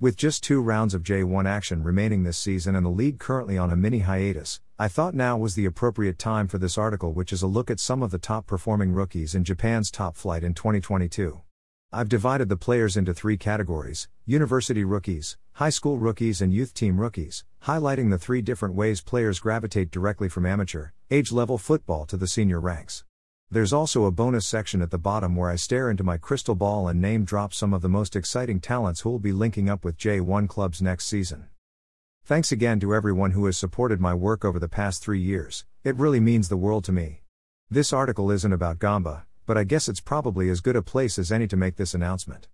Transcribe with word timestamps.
With 0.00 0.16
just 0.16 0.42
two 0.42 0.62
rounds 0.62 0.94
of 0.94 1.02
J1 1.02 1.46
action 1.46 1.82
remaining 1.82 2.22
this 2.22 2.38
season 2.38 2.74
and 2.74 2.86
the 2.86 2.90
league 2.90 3.18
currently 3.18 3.58
on 3.58 3.70
a 3.70 3.76
mini 3.76 3.98
hiatus, 3.98 4.58
I 4.78 4.88
thought 4.88 5.12
now 5.12 5.36
was 5.36 5.54
the 5.54 5.66
appropriate 5.66 6.18
time 6.18 6.48
for 6.48 6.56
this 6.56 6.78
article, 6.78 7.12
which 7.12 7.34
is 7.34 7.42
a 7.42 7.46
look 7.46 7.70
at 7.70 7.78
some 7.78 8.02
of 8.02 8.10
the 8.10 8.16
top 8.16 8.46
performing 8.46 8.92
rookies 8.92 9.34
in 9.34 9.44
Japan's 9.44 9.90
top 9.90 10.16
flight 10.16 10.42
in 10.42 10.54
2022. 10.54 11.42
I've 11.92 12.08
divided 12.08 12.48
the 12.48 12.56
players 12.56 12.96
into 12.96 13.12
three 13.12 13.36
categories 13.36 14.08
university 14.24 14.84
rookies, 14.84 15.36
high 15.52 15.68
school 15.68 15.98
rookies, 15.98 16.40
and 16.40 16.50
youth 16.50 16.72
team 16.72 16.98
rookies, 16.98 17.44
highlighting 17.64 18.08
the 18.08 18.16
three 18.16 18.40
different 18.40 18.74
ways 18.74 19.02
players 19.02 19.38
gravitate 19.38 19.90
directly 19.90 20.30
from 20.30 20.46
amateur, 20.46 20.92
age 21.10 21.30
level 21.30 21.58
football 21.58 22.06
to 22.06 22.16
the 22.16 22.26
senior 22.26 22.58
ranks. 22.58 23.04
There's 23.52 23.72
also 23.72 24.04
a 24.04 24.12
bonus 24.12 24.46
section 24.46 24.80
at 24.80 24.92
the 24.92 24.98
bottom 24.98 25.34
where 25.34 25.50
I 25.50 25.56
stare 25.56 25.90
into 25.90 26.04
my 26.04 26.16
crystal 26.18 26.54
ball 26.54 26.86
and 26.86 27.00
name 27.00 27.24
drop 27.24 27.52
some 27.52 27.74
of 27.74 27.82
the 27.82 27.88
most 27.88 28.14
exciting 28.14 28.60
talents 28.60 29.00
who'll 29.00 29.18
be 29.18 29.32
linking 29.32 29.68
up 29.68 29.84
with 29.84 29.98
J1 29.98 30.48
clubs 30.48 30.80
next 30.80 31.06
season. 31.06 31.48
Thanks 32.24 32.52
again 32.52 32.78
to 32.78 32.94
everyone 32.94 33.32
who 33.32 33.46
has 33.46 33.58
supported 33.58 34.00
my 34.00 34.14
work 34.14 34.44
over 34.44 34.60
the 34.60 34.68
past 34.68 35.02
three 35.02 35.18
years, 35.18 35.64
it 35.82 35.96
really 35.96 36.20
means 36.20 36.48
the 36.48 36.56
world 36.56 36.84
to 36.84 36.92
me. 36.92 37.22
This 37.68 37.92
article 37.92 38.30
isn't 38.30 38.52
about 38.52 38.78
Gamba, 38.78 39.26
but 39.46 39.58
I 39.58 39.64
guess 39.64 39.88
it's 39.88 40.00
probably 40.00 40.48
as 40.48 40.60
good 40.60 40.76
a 40.76 40.82
place 40.82 41.18
as 41.18 41.32
any 41.32 41.48
to 41.48 41.56
make 41.56 41.74
this 41.74 41.92
announcement. 41.92 42.46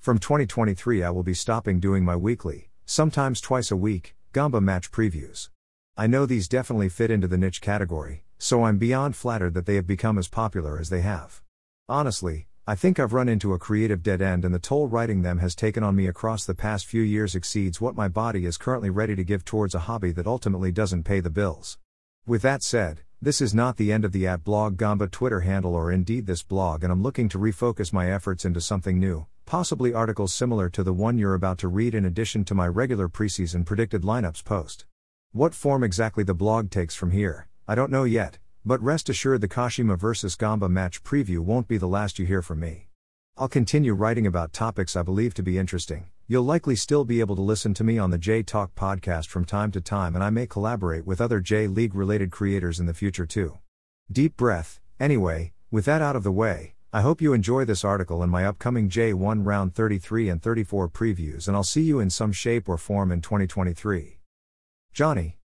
From 0.00 0.18
2023, 0.18 1.02
I 1.02 1.08
will 1.08 1.22
be 1.22 1.32
stopping 1.32 1.80
doing 1.80 2.04
my 2.04 2.14
weekly, 2.14 2.68
sometimes 2.84 3.40
twice 3.40 3.70
a 3.70 3.76
week, 3.76 4.16
Gamba 4.34 4.60
match 4.60 4.92
previews. 4.92 5.48
I 5.96 6.06
know 6.06 6.26
these 6.26 6.46
definitely 6.46 6.90
fit 6.90 7.10
into 7.10 7.26
the 7.26 7.38
niche 7.38 7.62
category, 7.62 8.24
so 8.42 8.64
I'm 8.64 8.76
beyond 8.76 9.14
flattered 9.14 9.54
that 9.54 9.66
they 9.66 9.76
have 9.76 9.86
become 9.86 10.18
as 10.18 10.26
popular 10.26 10.76
as 10.80 10.90
they 10.90 11.02
have. 11.02 11.40
Honestly, 11.88 12.48
I 12.66 12.74
think 12.74 12.98
I've 12.98 13.12
run 13.12 13.28
into 13.28 13.54
a 13.54 13.58
creative 13.58 14.02
dead 14.02 14.20
end 14.20 14.44
and 14.44 14.52
the 14.52 14.58
toll 14.58 14.88
writing 14.88 15.22
them 15.22 15.38
has 15.38 15.54
taken 15.54 15.84
on 15.84 15.94
me 15.94 16.08
across 16.08 16.44
the 16.44 16.52
past 16.52 16.86
few 16.86 17.02
years 17.02 17.36
exceeds 17.36 17.80
what 17.80 17.94
my 17.94 18.08
body 18.08 18.44
is 18.44 18.56
currently 18.56 18.90
ready 18.90 19.14
to 19.14 19.22
give 19.22 19.44
towards 19.44 19.76
a 19.76 19.86
hobby 19.86 20.10
that 20.10 20.26
ultimately 20.26 20.72
doesn't 20.72 21.04
pay 21.04 21.20
the 21.20 21.30
bills. 21.30 21.78
With 22.26 22.42
that 22.42 22.64
said, 22.64 23.02
this 23.20 23.40
is 23.40 23.54
not 23.54 23.76
the 23.76 23.92
end 23.92 24.04
of 24.04 24.10
the 24.10 24.26
at 24.26 24.42
blog 24.42 24.76
Gamba 24.76 25.06
Twitter 25.06 25.42
handle 25.42 25.76
or 25.76 25.92
indeed 25.92 26.26
this 26.26 26.42
blog 26.42 26.82
and 26.82 26.92
I'm 26.92 27.00
looking 27.00 27.28
to 27.28 27.38
refocus 27.38 27.92
my 27.92 28.10
efforts 28.10 28.44
into 28.44 28.60
something 28.60 28.98
new, 28.98 29.24
possibly 29.46 29.94
articles 29.94 30.34
similar 30.34 30.68
to 30.70 30.82
the 30.82 30.92
one 30.92 31.16
you're 31.16 31.34
about 31.34 31.58
to 31.58 31.68
read 31.68 31.94
in 31.94 32.04
addition 32.04 32.44
to 32.46 32.56
my 32.56 32.66
regular 32.66 33.08
preseason 33.08 33.64
predicted 33.64 34.02
lineups 34.02 34.44
post. 34.44 34.84
What 35.30 35.54
form 35.54 35.84
exactly 35.84 36.24
the 36.24 36.34
blog 36.34 36.72
takes 36.72 36.96
from 36.96 37.12
here, 37.12 37.46
I 37.68 37.76
don't 37.76 37.92
know 37.92 38.02
yet, 38.02 38.38
but 38.64 38.82
rest 38.82 39.08
assured 39.08 39.40
the 39.40 39.48
Kashima 39.48 39.96
vs 39.96 40.34
Gamba 40.34 40.68
match 40.68 41.04
preview 41.04 41.38
won't 41.38 41.68
be 41.68 41.78
the 41.78 41.86
last 41.86 42.18
you 42.18 42.26
hear 42.26 42.42
from 42.42 42.58
me. 42.58 42.88
I'll 43.36 43.48
continue 43.48 43.94
writing 43.94 44.26
about 44.26 44.52
topics 44.52 44.96
I 44.96 45.02
believe 45.02 45.32
to 45.34 45.44
be 45.44 45.58
interesting. 45.58 46.06
You'll 46.26 46.42
likely 46.42 46.74
still 46.74 47.04
be 47.04 47.20
able 47.20 47.36
to 47.36 47.42
listen 47.42 47.72
to 47.74 47.84
me 47.84 47.98
on 47.98 48.10
the 48.10 48.18
J 48.18 48.42
Talk 48.42 48.74
podcast 48.74 49.28
from 49.28 49.44
time 49.44 49.70
to 49.72 49.80
time, 49.80 50.16
and 50.16 50.24
I 50.24 50.30
may 50.30 50.46
collaborate 50.46 51.06
with 51.06 51.20
other 51.20 51.38
J 51.38 51.68
League 51.68 51.94
related 51.94 52.32
creators 52.32 52.80
in 52.80 52.86
the 52.86 52.94
future 52.94 53.26
too. 53.26 53.58
Deep 54.10 54.36
breath, 54.36 54.80
anyway, 54.98 55.52
with 55.70 55.84
that 55.84 56.02
out 56.02 56.16
of 56.16 56.24
the 56.24 56.32
way, 56.32 56.74
I 56.92 57.00
hope 57.00 57.22
you 57.22 57.32
enjoy 57.32 57.64
this 57.64 57.84
article 57.84 58.22
and 58.22 58.30
my 58.30 58.44
upcoming 58.44 58.88
J1 58.88 59.46
round 59.46 59.74
33 59.74 60.28
and 60.28 60.42
34 60.42 60.88
previews, 60.88 61.46
and 61.46 61.56
I'll 61.56 61.62
see 61.62 61.82
you 61.82 62.00
in 62.00 62.10
some 62.10 62.32
shape 62.32 62.68
or 62.68 62.76
form 62.76 63.12
in 63.12 63.20
2023. 63.20 64.18
Johnny. 64.92 65.38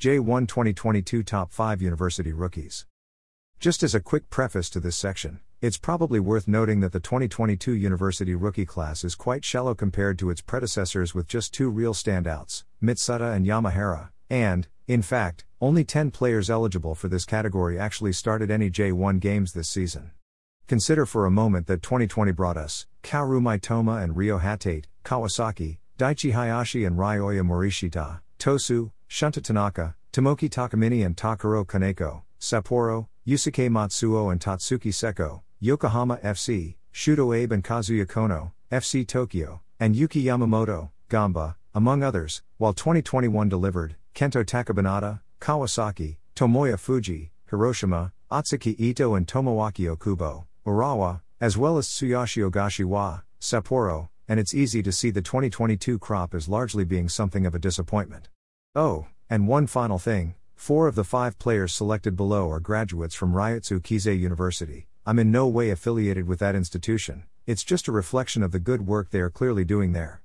J1 0.00 0.46
2022 0.46 1.24
Top 1.24 1.52
5 1.52 1.82
University 1.82 2.32
Rookies. 2.32 2.86
Just 3.58 3.82
as 3.82 3.96
a 3.96 4.00
quick 4.00 4.30
preface 4.30 4.70
to 4.70 4.78
this 4.78 4.94
section, 4.94 5.40
it's 5.60 5.76
probably 5.76 6.20
worth 6.20 6.46
noting 6.46 6.78
that 6.78 6.92
the 6.92 7.00
2022 7.00 7.72
university 7.72 8.36
rookie 8.36 8.64
class 8.64 9.02
is 9.02 9.16
quite 9.16 9.44
shallow 9.44 9.74
compared 9.74 10.16
to 10.20 10.30
its 10.30 10.40
predecessors 10.40 11.16
with 11.16 11.26
just 11.26 11.52
two 11.52 11.68
real 11.68 11.94
standouts, 11.94 12.62
Mitsuda 12.80 13.34
and 13.34 13.44
Yamahara, 13.44 14.10
and, 14.30 14.68
in 14.86 15.02
fact, 15.02 15.44
only 15.60 15.82
10 15.82 16.12
players 16.12 16.48
eligible 16.48 16.94
for 16.94 17.08
this 17.08 17.24
category 17.24 17.76
actually 17.76 18.12
started 18.12 18.52
any 18.52 18.70
J1 18.70 19.18
games 19.18 19.52
this 19.52 19.68
season. 19.68 20.12
Consider 20.68 21.06
for 21.06 21.26
a 21.26 21.30
moment 21.32 21.66
that 21.66 21.82
2020 21.82 22.30
brought 22.30 22.56
us 22.56 22.86
Kaoru 23.02 23.40
Mitoma 23.40 24.00
and 24.00 24.16
Ryo 24.16 24.38
Hatate, 24.38 24.84
Kawasaki, 25.04 25.78
Daichi 25.98 26.34
Hayashi 26.34 26.84
and 26.84 26.96
Ryoya 26.96 27.42
Morishita, 27.42 28.20
Tosu, 28.38 28.92
Shunta 29.08 29.42
Tanaka, 29.42 29.94
Tomoki 30.18 30.50
Takamine 30.50 31.06
and 31.06 31.16
Takuro 31.16 31.64
Kaneko, 31.64 32.22
Sapporo, 32.40 33.06
Yusuke 33.24 33.70
Matsuo 33.70 34.32
and 34.32 34.40
Tatsuki 34.40 34.90
Seko, 34.90 35.42
Yokohama 35.60 36.16
FC, 36.16 36.74
Shuto 36.92 37.36
Abe 37.36 37.52
and 37.52 37.62
Kazuya 37.62 38.04
Kono, 38.04 38.50
FC 38.72 39.06
Tokyo, 39.06 39.60
and 39.78 39.94
Yuki 39.94 40.24
Yamamoto, 40.24 40.90
Gamba, 41.08 41.54
among 41.72 42.02
others, 42.02 42.42
while 42.56 42.72
2021 42.72 43.48
delivered 43.48 43.94
Kento 44.12 44.44
Tachibanada, 44.44 45.20
Kawasaki, 45.40 46.16
Tomoya 46.34 46.74
Fujii, 46.74 47.30
Hiroshima, 47.48 48.10
Atsuki 48.28 48.74
Ito 48.76 49.14
and 49.14 49.28
Tomoaki 49.28 49.96
Okubo, 49.96 50.46
Urawa, 50.66 51.20
as 51.40 51.56
well 51.56 51.78
as 51.78 51.86
Tsuyoshi 51.86 52.50
Ogashiwa, 52.50 53.22
Sapporo, 53.40 54.08
and 54.26 54.40
it's 54.40 54.52
easy 54.52 54.82
to 54.82 54.90
see 54.90 55.10
the 55.10 55.22
2022 55.22 55.96
crop 56.00 56.34
is 56.34 56.48
largely 56.48 56.84
being 56.84 57.08
something 57.08 57.46
of 57.46 57.54
a 57.54 57.60
disappointment. 57.60 58.28
Oh, 58.74 59.06
and 59.30 59.46
one 59.46 59.66
final 59.66 59.98
thing 59.98 60.34
four 60.54 60.88
of 60.88 60.94
the 60.94 61.04
five 61.04 61.38
players 61.38 61.72
selected 61.72 62.16
below 62.16 62.50
are 62.50 62.60
graduates 62.60 63.14
from 63.14 63.32
Ryutsu 63.32 63.80
Keizai 63.80 64.18
University. 64.18 64.88
I'm 65.06 65.18
in 65.18 65.30
no 65.30 65.46
way 65.46 65.70
affiliated 65.70 66.26
with 66.26 66.40
that 66.40 66.54
institution, 66.54 67.24
it's 67.46 67.64
just 67.64 67.88
a 67.88 67.92
reflection 67.92 68.42
of 68.42 68.52
the 68.52 68.58
good 68.58 68.86
work 68.86 69.10
they 69.10 69.20
are 69.20 69.30
clearly 69.30 69.64
doing 69.64 69.92
there. 69.92 70.22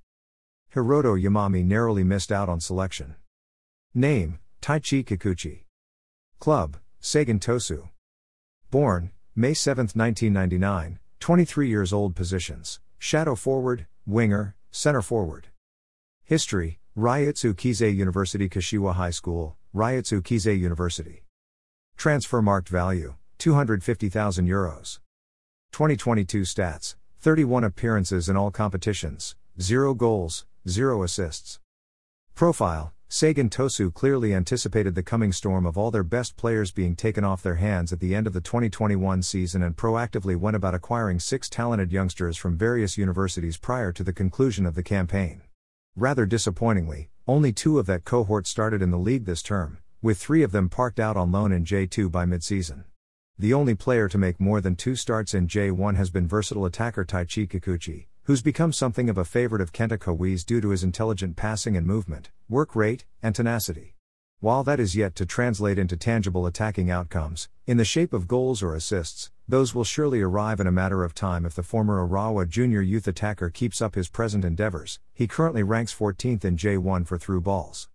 Hiroto 0.73 1.21
Yamami 1.21 1.63
narrowly 1.63 2.03
missed 2.03 2.31
out 2.31 2.49
on 2.49 2.59
selection. 2.59 3.15
Name 3.93 4.39
Taichi 4.61 5.05
Kikuchi. 5.05 5.65
Club 6.39 6.77
Sagan 6.99 7.39
Tosu. 7.39 7.89
Born 8.71 9.11
May 9.35 9.53
7, 9.53 9.83
1999, 9.93 10.99
23 11.19 11.67
years 11.67 11.93
old. 11.93 12.15
Positions 12.15 12.79
Shadow 12.99 13.35
forward, 13.35 13.87
winger, 14.05 14.55
center 14.71 15.01
forward. 15.01 15.47
History 16.23 16.79
Ryutsu 16.95 17.55
Keizai 17.55 17.95
University 17.95 18.47
Kashiwa 18.47 18.93
High 18.93 19.09
School, 19.09 19.57
Ryutsu 19.73 20.21
Keizai 20.21 20.59
University. 20.59 21.23
Transfer 21.97 22.39
marked 22.39 22.69
value 22.69 23.15
250,000 23.39 24.47
euros. 24.47 24.99
2022 25.71 26.41
stats 26.41 26.93
31 27.19 27.63
appearances 27.63 28.29
in 28.29 28.37
all 28.37 28.51
competitions, 28.51 29.35
0 29.59 29.95
goals, 29.95 30.45
0 30.69 31.01
assists. 31.01 31.59
Profile 32.35 32.93
Sagan 33.09 33.49
Tosu 33.49 33.91
clearly 33.91 34.31
anticipated 34.31 34.93
the 34.93 35.01
coming 35.01 35.31
storm 35.31 35.65
of 35.65 35.79
all 35.79 35.89
their 35.89 36.03
best 36.03 36.37
players 36.37 36.71
being 36.71 36.95
taken 36.95 37.23
off 37.23 37.41
their 37.41 37.55
hands 37.55 37.91
at 37.91 38.01
the 38.01 38.13
end 38.13 38.27
of 38.27 38.33
the 38.33 38.41
2021 38.41 39.23
season 39.23 39.63
and 39.63 39.75
proactively 39.75 40.35
went 40.35 40.55
about 40.55 40.75
acquiring 40.75 41.19
six 41.19 41.49
talented 41.49 41.91
youngsters 41.91 42.37
from 42.37 42.55
various 42.55 42.99
universities 42.99 43.57
prior 43.57 43.91
to 43.91 44.03
the 44.03 44.13
conclusion 44.13 44.67
of 44.67 44.75
the 44.75 44.83
campaign. 44.83 45.41
Rather 45.95 46.25
disappointingly, 46.25 47.11
only 47.27 47.53
two 47.53 47.77
of 47.77 47.85
that 47.85 48.03
cohort 48.03 48.47
started 48.47 48.81
in 48.81 48.89
the 48.89 48.97
league 48.97 49.25
this 49.25 49.43
term, 49.43 49.77
with 50.01 50.17
three 50.17 50.41
of 50.41 50.51
them 50.51 50.67
parked 50.67 50.99
out 50.99 51.15
on 51.15 51.31
loan 51.31 51.51
in 51.51 51.63
J2 51.63 52.11
by 52.11 52.25
midseason. 52.25 52.85
The 53.37 53.53
only 53.53 53.75
player 53.75 54.09
to 54.09 54.17
make 54.17 54.39
more 54.39 54.59
than 54.59 54.75
two 54.75 54.95
starts 54.95 55.35
in 55.35 55.47
J1 55.47 55.95
has 55.95 56.09
been 56.09 56.27
versatile 56.27 56.65
attacker 56.65 57.05
Taichi 57.05 57.47
Kikuchi, 57.47 58.07
who's 58.23 58.41
become 58.41 58.73
something 58.73 59.07
of 59.07 59.19
a 59.19 59.25
favorite 59.25 59.61
of 59.61 59.71
Kenta 59.71 59.99
Kawai's 59.99 60.43
due 60.43 60.61
to 60.61 60.69
his 60.69 60.83
intelligent 60.83 61.35
passing 61.35 61.77
and 61.77 61.85
movement, 61.85 62.31
work 62.49 62.75
rate, 62.75 63.05
and 63.21 63.35
tenacity. 63.35 63.93
While 64.43 64.65
that 64.65 64.81
is 64.81 64.93
yet 64.93 65.15
to 65.15 65.25
translate 65.25 65.79
into 65.79 65.95
tangible 65.95 66.45
attacking 66.45 66.91
outcomes, 66.91 67.47
in 67.65 67.77
the 67.77 67.85
shape 67.85 68.11
of 68.11 68.27
goals 68.27 68.61
or 68.61 68.75
assists, 68.75 69.31
those 69.47 69.73
will 69.73 69.85
surely 69.85 70.19
arrive 70.19 70.59
in 70.59 70.67
a 70.67 70.79
matter 70.79 71.05
of 71.05 71.15
time 71.15 71.45
if 71.45 71.55
the 71.55 71.63
former 71.63 72.05
Urawa 72.05 72.49
junior 72.49 72.81
youth 72.81 73.07
attacker 73.07 73.49
keeps 73.49 73.81
up 73.81 73.95
his 73.95 74.09
present 74.09 74.43
endeavors. 74.43 74.99
He 75.13 75.27
currently 75.27 75.63
ranks 75.63 75.95
14th 75.95 76.43
in 76.43 76.57
J1 76.57 77.07
for 77.07 77.17
through 77.17 77.39
balls. 77.39 77.87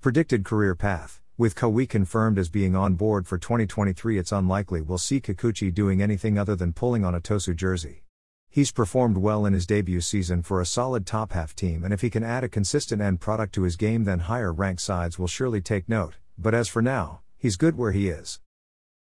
Predicted 0.00 0.44
career 0.44 0.74
path 0.74 1.20
with 1.36 1.54
Kawai 1.54 1.88
confirmed 1.88 2.40
as 2.40 2.48
being 2.48 2.74
on 2.74 2.96
board 2.96 3.28
for 3.28 3.38
2023, 3.38 4.18
it's 4.18 4.32
unlikely 4.32 4.80
we'll 4.80 4.98
see 4.98 5.20
Kikuchi 5.20 5.72
doing 5.72 6.02
anything 6.02 6.36
other 6.36 6.56
than 6.56 6.72
pulling 6.72 7.04
on 7.04 7.14
a 7.14 7.20
Tosu 7.20 7.54
jersey. 7.54 8.02
He's 8.58 8.72
performed 8.72 9.18
well 9.18 9.46
in 9.46 9.52
his 9.52 9.66
debut 9.66 10.00
season 10.00 10.42
for 10.42 10.60
a 10.60 10.66
solid 10.66 11.06
top 11.06 11.30
half 11.30 11.54
team, 11.54 11.84
and 11.84 11.94
if 11.94 12.00
he 12.00 12.10
can 12.10 12.24
add 12.24 12.42
a 12.42 12.48
consistent 12.48 13.00
end 13.00 13.20
product 13.20 13.54
to 13.54 13.62
his 13.62 13.76
game, 13.76 14.02
then 14.02 14.18
higher 14.18 14.52
ranked 14.52 14.82
sides 14.82 15.16
will 15.16 15.28
surely 15.28 15.60
take 15.60 15.88
note. 15.88 16.16
But 16.36 16.54
as 16.54 16.66
for 16.66 16.82
now, 16.82 17.20
he's 17.36 17.54
good 17.54 17.78
where 17.78 17.92
he 17.92 18.08
is. 18.08 18.40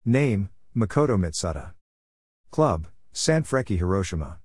Name 0.04 0.50
Makoto 0.72 1.18
Mitsuda. 1.18 1.72
Club 2.52 2.86
Sanfrecce 3.12 3.76
Hiroshima. 3.76 4.38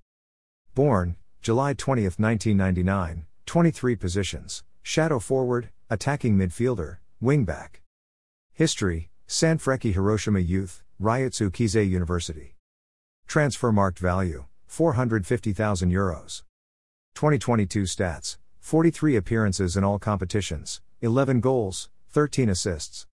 Born 0.74 1.14
July 1.40 1.72
20, 1.72 2.02
1999, 2.02 3.26
23 3.46 3.94
positions 3.94 4.64
Shadow 4.82 5.20
forward, 5.20 5.70
attacking 5.88 6.36
midfielder, 6.36 6.96
Wingback. 7.22 7.76
History 8.52 9.10
Sanfrecce 9.28 9.94
Hiroshima 9.94 10.40
Youth, 10.40 10.82
Ryutsu 11.00 11.52
Keizai 11.52 11.88
University. 11.88 12.56
Transfer 13.28 13.70
marked 13.70 14.00
value 14.00 14.46
450,000 14.76 15.90
euros. 15.90 16.42
2022 17.14 17.84
stats 17.84 18.36
43 18.60 19.16
appearances 19.16 19.74
in 19.74 19.84
all 19.84 19.98
competitions, 19.98 20.82
11 21.00 21.40
goals, 21.40 21.88
13 22.10 22.50
assists. 22.50 23.06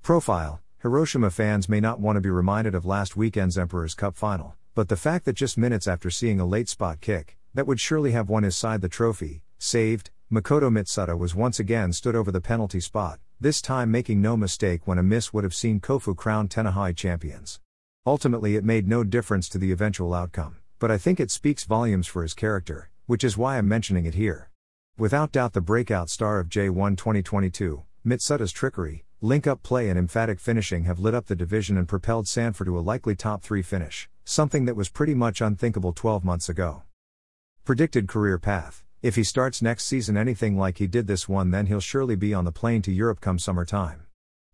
Profile 0.00 0.62
Hiroshima 0.80 1.28
fans 1.28 1.68
may 1.68 1.80
not 1.80 2.00
want 2.00 2.16
to 2.16 2.22
be 2.22 2.30
reminded 2.30 2.74
of 2.74 2.86
last 2.86 3.14
weekend's 3.14 3.58
Emperor's 3.58 3.94
Cup 3.94 4.16
final, 4.16 4.54
but 4.74 4.88
the 4.88 4.96
fact 4.96 5.26
that 5.26 5.34
just 5.34 5.58
minutes 5.58 5.86
after 5.86 6.08
seeing 6.08 6.40
a 6.40 6.46
late 6.46 6.70
spot 6.70 7.02
kick, 7.02 7.36
that 7.52 7.66
would 7.66 7.78
surely 7.78 8.12
have 8.12 8.30
won 8.30 8.42
his 8.42 8.56
side 8.56 8.80
the 8.80 8.88
trophy, 8.88 9.42
saved, 9.58 10.10
Makoto 10.32 10.70
Mitsuda 10.70 11.18
was 11.18 11.34
once 11.34 11.60
again 11.60 11.92
stood 11.92 12.16
over 12.16 12.32
the 12.32 12.40
penalty 12.40 12.80
spot, 12.80 13.20
this 13.38 13.60
time 13.60 13.90
making 13.90 14.22
no 14.22 14.34
mistake 14.34 14.86
when 14.86 14.96
a 14.96 15.02
miss 15.02 15.30
would 15.30 15.44
have 15.44 15.54
seen 15.54 15.78
Kofu 15.78 16.16
crown 16.16 16.48
Tenohai 16.48 16.96
champions. 16.96 17.60
Ultimately, 18.06 18.56
it 18.56 18.64
made 18.64 18.88
no 18.88 19.04
difference 19.04 19.46
to 19.50 19.58
the 19.58 19.72
eventual 19.72 20.14
outcome, 20.14 20.56
but 20.78 20.90
I 20.90 20.98
think 20.98 21.20
it 21.20 21.30
speaks 21.30 21.64
volumes 21.64 22.06
for 22.06 22.22
his 22.22 22.34
character, 22.34 22.90
which 23.06 23.24
is 23.24 23.36
why 23.36 23.58
I'm 23.58 23.68
mentioning 23.68 24.06
it 24.06 24.14
here. 24.14 24.50
Without 24.98 25.32
doubt, 25.32 25.52
the 25.52 25.60
breakout 25.60 26.10
star 26.10 26.38
of 26.38 26.48
J1 26.48 26.96
2022, 26.96 27.82
Mitsuda's 28.06 28.52
trickery, 28.52 29.04
link 29.20 29.46
up 29.46 29.62
play, 29.62 29.88
and 29.88 29.98
emphatic 29.98 30.40
finishing 30.40 30.84
have 30.84 30.98
lit 30.98 31.14
up 31.14 31.26
the 31.26 31.36
division 31.36 31.76
and 31.76 31.88
propelled 31.88 32.26
Sanfrecce 32.26 32.66
to 32.66 32.78
a 32.78 32.80
likely 32.80 33.14
top 33.14 33.42
3 33.42 33.62
finish, 33.62 34.08
something 34.24 34.64
that 34.64 34.76
was 34.76 34.88
pretty 34.88 35.14
much 35.14 35.40
unthinkable 35.40 35.92
12 35.92 36.24
months 36.24 36.48
ago. 36.48 36.82
Predicted 37.64 38.08
career 38.08 38.38
path 38.38 38.82
if 39.02 39.14
he 39.14 39.24
starts 39.24 39.60
next 39.60 39.84
season 39.84 40.16
anything 40.16 40.56
like 40.56 40.78
he 40.78 40.86
did 40.86 41.06
this 41.06 41.28
one, 41.28 41.50
then 41.50 41.66
he'll 41.66 41.80
surely 41.80 42.16
be 42.16 42.32
on 42.32 42.44
the 42.44 42.50
plane 42.50 42.82
to 42.82 42.92
Europe 42.92 43.20
come 43.20 43.38
summertime. 43.38 44.05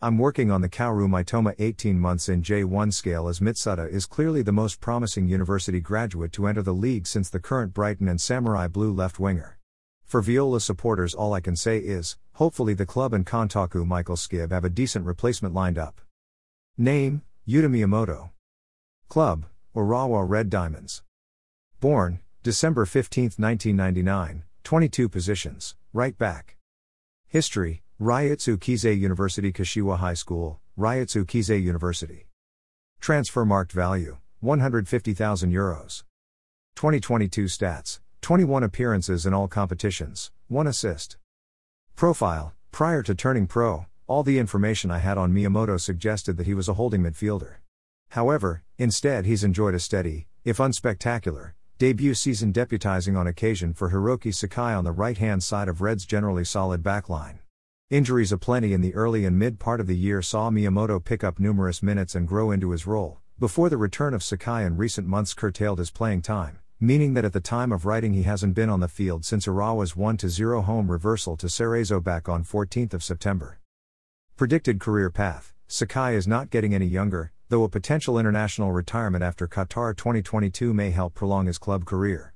I'm 0.04 0.18
working 0.18 0.50
on 0.50 0.62
the 0.62 0.68
Kaoru 0.68 1.06
Mitoma 1.06 1.54
18 1.60 1.96
months 1.96 2.28
in 2.28 2.42
J1 2.42 2.92
scale 2.92 3.28
as 3.28 3.38
Mitsuda 3.38 3.88
is 3.88 4.04
clearly 4.04 4.42
the 4.42 4.50
most 4.50 4.80
promising 4.80 5.28
university 5.28 5.78
graduate 5.78 6.32
to 6.32 6.48
enter 6.48 6.60
the 6.60 6.74
league 6.74 7.06
since 7.06 7.30
the 7.30 7.38
current 7.38 7.72
Brighton 7.72 8.08
and 8.08 8.20
Samurai 8.20 8.66
Blue 8.66 8.92
left 8.92 9.20
winger. 9.20 9.60
For 10.04 10.20
Viola 10.20 10.60
supporters, 10.60 11.14
all 11.14 11.34
I 11.34 11.40
can 11.40 11.54
say 11.54 11.78
is, 11.78 12.16
hopefully 12.32 12.74
the 12.74 12.84
club 12.84 13.14
and 13.14 13.24
Kantoku 13.24 13.86
Michael 13.86 14.16
Skibbe 14.16 14.50
have 14.50 14.64
a 14.64 14.68
decent 14.68 15.06
replacement 15.06 15.54
lined 15.54 15.78
up. 15.78 16.00
Name, 16.76 17.22
Yuta 17.46 17.68
Miyamoto. 17.68 18.30
Club, 19.08 19.46
Urawa 19.72 20.28
Red 20.28 20.50
Diamonds. 20.50 21.04
Born, 21.78 22.18
December 22.42 22.86
15, 22.86 23.34
1999, 23.36 24.42
22 24.64 25.08
positions, 25.08 25.76
right 25.92 26.18
back. 26.18 26.56
History, 27.28 27.82
Ryutsu 28.02 28.56
Keizai 28.58 28.98
University 28.98 29.52
Kashiwa 29.52 29.98
High 29.98 30.14
School, 30.14 30.58
Ryutsu 30.76 31.24
Keizai 31.24 31.62
University. 31.62 32.26
Transfer 32.98 33.44
marked 33.44 33.70
value, 33.70 34.16
150,000 34.40 35.52
euros. 35.52 36.02
2022 36.74 37.44
stats, 37.44 38.00
21 38.20 38.64
appearances 38.64 39.24
in 39.24 39.32
all 39.32 39.46
competitions, 39.46 40.32
1 40.48 40.66
assist. 40.66 41.16
Profile, 41.94 42.52
prior 42.72 43.04
to 43.04 43.14
turning 43.14 43.46
pro, 43.46 43.86
all 44.08 44.24
the 44.24 44.40
information 44.40 44.90
I 44.90 44.98
had 44.98 45.16
on 45.16 45.32
Miyamoto 45.32 45.80
suggested 45.80 46.36
that 46.38 46.46
he 46.46 46.54
was 46.54 46.68
a 46.68 46.74
holding 46.74 47.04
midfielder. 47.04 47.58
However, 48.08 48.64
instead 48.78 49.26
he's 49.26 49.44
enjoyed 49.44 49.76
a 49.76 49.78
steady, 49.78 50.26
if 50.44 50.56
unspectacular, 50.56 51.52
Debut 51.78 52.14
season 52.14 52.52
deputizing 52.52 53.16
on 53.16 53.28
occasion 53.28 53.72
for 53.72 53.90
Hiroki 53.90 54.34
Sakai 54.34 54.72
on 54.72 54.82
the 54.82 54.90
right 54.90 55.18
hand 55.18 55.44
side 55.44 55.68
of 55.68 55.80
Red's 55.80 56.04
generally 56.04 56.44
solid 56.44 56.82
backline. 56.82 57.38
Injuries 57.92 58.32
aplenty 58.32 58.72
in 58.72 58.80
the 58.80 58.94
early 58.94 59.26
and 59.26 59.38
mid 59.38 59.58
part 59.58 59.78
of 59.78 59.86
the 59.86 59.94
year 59.94 60.22
saw 60.22 60.48
Miyamoto 60.48 60.98
pick 60.98 61.22
up 61.22 61.38
numerous 61.38 61.82
minutes 61.82 62.14
and 62.14 62.26
grow 62.26 62.50
into 62.50 62.70
his 62.70 62.86
role, 62.86 63.18
before 63.38 63.68
the 63.68 63.76
return 63.76 64.14
of 64.14 64.22
Sakai 64.22 64.64
in 64.64 64.78
recent 64.78 65.06
months 65.06 65.34
curtailed 65.34 65.78
his 65.78 65.90
playing 65.90 66.22
time, 66.22 66.60
meaning 66.80 67.12
that 67.12 67.26
at 67.26 67.34
the 67.34 67.38
time 67.38 67.70
of 67.70 67.84
writing 67.84 68.14
he 68.14 68.22
hasn't 68.22 68.54
been 68.54 68.70
on 68.70 68.80
the 68.80 68.88
field 68.88 69.26
since 69.26 69.46
Urawa's 69.46 69.94
1 69.94 70.20
0 70.20 70.62
home 70.62 70.90
reversal 70.90 71.36
to 71.36 71.48
Cerezo 71.48 72.02
back 72.02 72.30
on 72.30 72.44
14th 72.44 72.94
of 72.94 73.04
September. 73.04 73.60
Predicted 74.38 74.80
career 74.80 75.10
path 75.10 75.52
Sakai 75.68 76.14
is 76.14 76.26
not 76.26 76.48
getting 76.48 76.74
any 76.74 76.86
younger, 76.86 77.30
though 77.50 77.62
a 77.62 77.68
potential 77.68 78.18
international 78.18 78.72
retirement 78.72 79.22
after 79.22 79.46
Qatar 79.46 79.94
2022 79.94 80.72
may 80.72 80.92
help 80.92 81.12
prolong 81.12 81.44
his 81.44 81.58
club 81.58 81.84
career. 81.84 82.32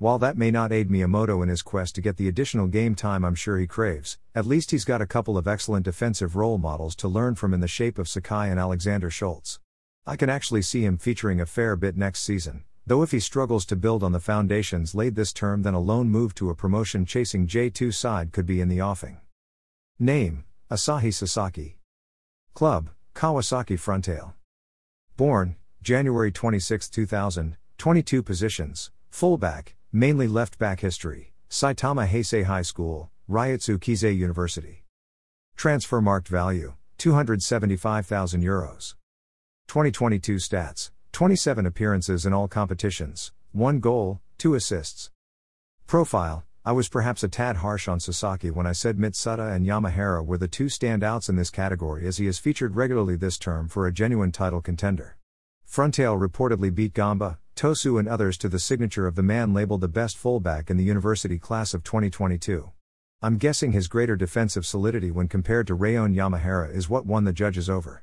While 0.00 0.18
that 0.20 0.38
may 0.38 0.50
not 0.50 0.72
aid 0.72 0.88
Miyamoto 0.88 1.42
in 1.42 1.50
his 1.50 1.60
quest 1.60 1.94
to 1.94 2.00
get 2.00 2.16
the 2.16 2.26
additional 2.26 2.68
game 2.68 2.94
time 2.94 3.22
I'm 3.22 3.34
sure 3.34 3.58
he 3.58 3.66
craves, 3.66 4.16
at 4.34 4.46
least 4.46 4.70
he's 4.70 4.86
got 4.86 5.02
a 5.02 5.06
couple 5.06 5.36
of 5.36 5.46
excellent 5.46 5.84
defensive 5.84 6.36
role 6.36 6.56
models 6.56 6.96
to 6.96 7.06
learn 7.06 7.34
from 7.34 7.52
in 7.52 7.60
the 7.60 7.68
shape 7.68 7.98
of 7.98 8.08
Sakai 8.08 8.48
and 8.48 8.58
Alexander 8.58 9.10
Scholz. 9.10 9.58
I 10.06 10.16
can 10.16 10.30
actually 10.30 10.62
see 10.62 10.86
him 10.86 10.96
featuring 10.96 11.38
a 11.38 11.44
fair 11.44 11.76
bit 11.76 11.98
next 11.98 12.22
season, 12.22 12.64
though 12.86 13.02
if 13.02 13.10
he 13.10 13.20
struggles 13.20 13.66
to 13.66 13.76
build 13.76 14.02
on 14.02 14.12
the 14.12 14.20
foundations 14.20 14.94
laid 14.94 15.16
this 15.16 15.34
term, 15.34 15.64
then 15.64 15.74
a 15.74 15.78
loan 15.78 16.08
move 16.08 16.34
to 16.36 16.48
a 16.48 16.54
promotion 16.54 17.04
chasing 17.04 17.46
J2 17.46 17.92
side 17.92 18.32
could 18.32 18.46
be 18.46 18.62
in 18.62 18.70
the 18.70 18.80
offing. 18.80 19.20
Name 19.98 20.44
Asahi 20.70 21.12
Sasaki. 21.12 21.76
Club 22.54 22.88
Kawasaki 23.14 23.78
Frontale. 23.78 24.32
Born, 25.18 25.56
January 25.82 26.32
26, 26.32 26.88
2000, 26.88 27.58
22 27.76 28.22
positions, 28.22 28.90
fullback, 29.10 29.76
mainly 29.92 30.28
left 30.28 30.58
back 30.58 30.80
history, 30.80 31.32
Saitama 31.48 32.06
Heisei 32.06 32.44
High 32.44 32.62
School, 32.62 33.10
Ryutsu 33.28 33.78
Keizai 33.78 34.16
University. 34.16 34.84
Transfer 35.56 36.00
marked 36.00 36.28
value, 36.28 36.74
275,000 36.98 38.42
euros. 38.42 38.94
2022 39.68 40.36
stats, 40.36 40.90
27 41.12 41.66
appearances 41.66 42.24
in 42.24 42.32
all 42.32 42.48
competitions, 42.48 43.32
1 43.52 43.80
goal, 43.80 44.20
2 44.38 44.54
assists. 44.54 45.10
Profile, 45.86 46.44
I 46.64 46.72
was 46.72 46.88
perhaps 46.88 47.24
a 47.24 47.28
tad 47.28 47.56
harsh 47.56 47.88
on 47.88 48.00
Sasaki 48.00 48.50
when 48.50 48.66
I 48.66 48.72
said 48.72 48.96
Mitsuda 48.96 49.54
and 49.54 49.66
Yamahara 49.66 50.24
were 50.24 50.38
the 50.38 50.46
two 50.46 50.66
standouts 50.66 51.28
in 51.28 51.36
this 51.36 51.50
category 51.50 52.06
as 52.06 52.18
he 52.18 52.26
is 52.26 52.38
featured 52.38 52.76
regularly 52.76 53.16
this 53.16 53.38
term 53.38 53.66
for 53.66 53.86
a 53.86 53.92
genuine 53.92 54.30
title 54.30 54.60
contender. 54.60 55.16
Frontale 55.70 56.18
reportedly 56.18 56.74
beat 56.74 56.94
Gamba, 56.94 57.38
Tosu, 57.54 57.96
and 57.98 58.08
others 58.08 58.36
to 58.38 58.48
the 58.48 58.58
signature 58.58 59.06
of 59.06 59.14
the 59.14 59.22
man 59.22 59.54
labeled 59.54 59.82
the 59.82 59.86
best 59.88 60.18
fullback 60.18 60.68
in 60.68 60.76
the 60.76 60.82
university 60.82 61.38
class 61.38 61.74
of 61.74 61.84
2022. 61.84 62.72
I'm 63.22 63.38
guessing 63.38 63.70
his 63.70 63.86
greater 63.86 64.16
defensive 64.16 64.66
solidity 64.66 65.12
when 65.12 65.28
compared 65.28 65.68
to 65.68 65.74
Reon 65.74 66.12
Yamahara 66.12 66.74
is 66.74 66.88
what 66.88 67.06
won 67.06 67.22
the 67.22 67.32
judges 67.32 67.70
over. 67.70 68.02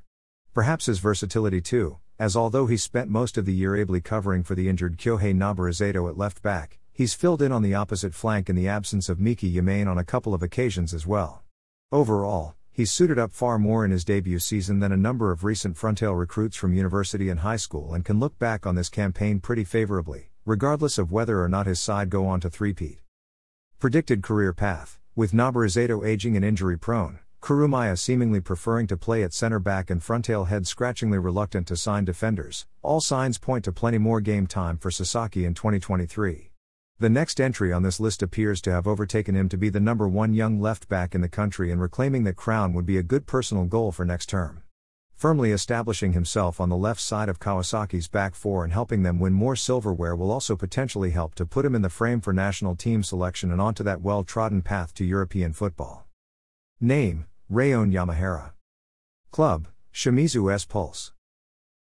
Perhaps 0.54 0.86
his 0.86 1.00
versatility 1.00 1.60
too, 1.60 1.98
as 2.18 2.38
although 2.38 2.68
he 2.68 2.78
spent 2.78 3.10
most 3.10 3.38
of 3.38 3.46
the 3.46 3.54
year 3.54 3.76
ably 3.76 4.00
covering 4.00 4.44
for 4.44 4.56
the 4.56 4.70
injured 4.70 4.98
Kyohei 4.98 5.36
Noborizato 5.36 6.10
at 6.10 6.18
left 6.18 6.42
back, 6.42 6.80
He's 6.98 7.14
filled 7.14 7.44
in 7.44 7.52
on 7.52 7.62
the 7.62 7.76
opposite 7.76 8.16
flank 8.16 8.50
in 8.50 8.56
the 8.56 8.68
absence 8.68 9.08
of 9.08 9.20
Miki 9.20 9.54
Yamane 9.54 9.86
on 9.86 10.00
a 10.00 10.04
couple 10.04 10.34
of 10.34 10.42
occasions 10.42 10.96
as 10.96 11.06
well. 11.06 11.44
Overall, 11.92 12.56
he's 12.78 12.92
suited 12.92 13.18
up 13.18 13.32
far 13.32 13.58
more 13.58 13.84
in 13.84 13.90
his 13.90 14.06
debut 14.06 14.38
season 14.38 14.78
than 14.78 14.92
a 14.92 14.98
number 14.98 15.32
of 15.32 15.44
recent 15.44 15.76
Frontale 15.76 16.16
recruits 16.16 16.56
from 16.56 16.76
university 16.76 17.28
and 17.28 17.40
high 17.40 17.56
school 17.56 17.92
and 17.92 18.06
can 18.06 18.20
look 18.20 18.38
back 18.38 18.68
on 18.68 18.76
this 18.76 18.88
campaign 18.88 19.40
pretty 19.40 19.64
favorably, 19.64 20.30
regardless 20.46 21.00
of 21.00 21.12
whether 21.12 21.42
or 21.42 21.50
not 21.50 21.66
his 21.66 21.82
side 21.82 22.12
go 22.12 22.28
on 22.28 22.40
to 22.40 22.52
threepeat. 22.52 23.00
Predicted 23.80 24.22
career 24.22 24.54
path 24.54 25.00
With 25.16 25.32
Noborizato 25.32 26.08
aging 26.08 26.36
and 26.36 26.46
injury 26.46 26.78
prone, 26.78 27.18
Kurumaya 27.42 27.98
seemingly 27.98 28.42
preferring 28.42 28.86
to 28.88 28.96
play 28.96 29.24
at 29.24 29.34
center 29.34 29.58
back 29.58 29.90
and 29.90 30.00
Frontale 30.00 30.48
head 30.48 30.68
scratchingly 30.68 31.18
reluctant 31.18 31.66
to 31.70 31.76
sign 31.76 32.06
defenders, 32.06 32.68
all 32.84 33.02
signs 33.02 33.40
point 33.40 33.66
to 33.66 33.72
plenty 33.72 33.98
more 33.98 34.22
game 34.22 34.46
time 34.46 34.78
for 34.78 34.92
Sasaki 34.92 35.46
in 35.46 35.56
2023. 35.56 36.47
The 37.00 37.10
next 37.12 37.40
entry 37.40 37.72
on 37.72 37.84
this 37.84 38.00
list 38.00 38.24
appears 38.24 38.60
to 38.62 38.72
have 38.72 38.88
overtaken 38.88 39.36
him 39.36 39.50
to 39.50 39.58
be 39.58 39.70
the 39.70 39.80
number 39.80 40.08
one 40.08 40.34
young 40.34 40.60
left 40.60 40.90
back 40.90 41.14
in 41.14 41.22
the 41.22 41.30
country 41.30 41.72
and 41.72 41.80
reclaiming 41.80 42.24
that 42.24 42.38
crown 42.38 42.74
would 42.74 42.88
be 42.88 42.98
a 42.98 43.04
good 43.04 43.28
personal 43.28 43.66
goal 43.66 43.92
for 43.92 44.04
next 44.04 44.30
term. 44.30 44.64
Firmly 45.14 45.52
establishing 45.52 46.14
himself 46.14 46.60
on 46.60 46.70
the 46.70 46.76
left 46.76 47.00
side 47.00 47.30
of 47.30 47.40
Kawasaki's 47.40 48.08
back 48.08 48.34
four 48.34 48.64
and 48.64 48.74
helping 48.74 49.04
them 49.04 49.20
win 49.20 49.34
more 49.34 49.56
silverware 49.56 50.16
will 50.16 50.32
also 50.32 50.56
potentially 50.56 51.12
help 51.12 51.36
to 51.36 51.46
put 51.46 51.66
him 51.66 51.76
in 51.76 51.84
the 51.84 51.90
frame 51.92 52.20
for 52.20 52.34
national 52.34 52.76
team 52.76 53.04
selection 53.04 53.52
and 53.52 53.62
onto 53.62 53.84
that 53.84 54.02
well 54.02 54.24
trodden 54.24 54.64
path 54.64 54.92
to 54.96 55.06
European 55.06 55.54
football. 55.54 56.08
Name 56.82 57.28
Reon 57.48 57.92
Yamahara. 57.92 58.54
Club 59.30 59.68
Shimizu 59.94 60.52
S 60.52 60.66
Pulse. 60.66 61.14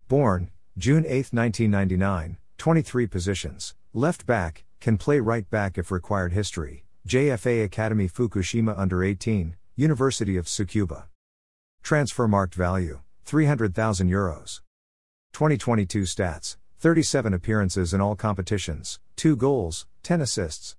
Born 0.09 0.51
June 0.77 1.05
8, 1.05 1.31
1999, 1.31 2.37
23 2.57 3.07
positions, 3.07 3.75
left 3.93 4.25
back, 4.25 4.65
can 4.85 4.99
play 4.99 5.19
right 5.19 5.49
back 5.49 5.79
if 5.79 5.89
required. 5.89 6.31
History 6.31 6.85
JFA 7.07 7.63
Academy 7.63 8.07
Fukushima 8.07 8.77
Under 8.77 9.03
18, 9.03 9.55
University 9.75 10.37
of 10.37 10.45
Tsukuba. 10.45 11.05
Transfer 11.81 12.27
marked 12.27 12.53
value 12.53 12.99
300,000 13.23 14.11
euros. 14.11 14.61
2022 15.33 16.03
stats 16.03 16.57
37 16.77 17.33
appearances 17.33 17.95
in 17.95 17.99
all 17.99 18.15
competitions, 18.15 18.99
2 19.15 19.35
goals, 19.35 19.87
10 20.03 20.21
assists. 20.21 20.75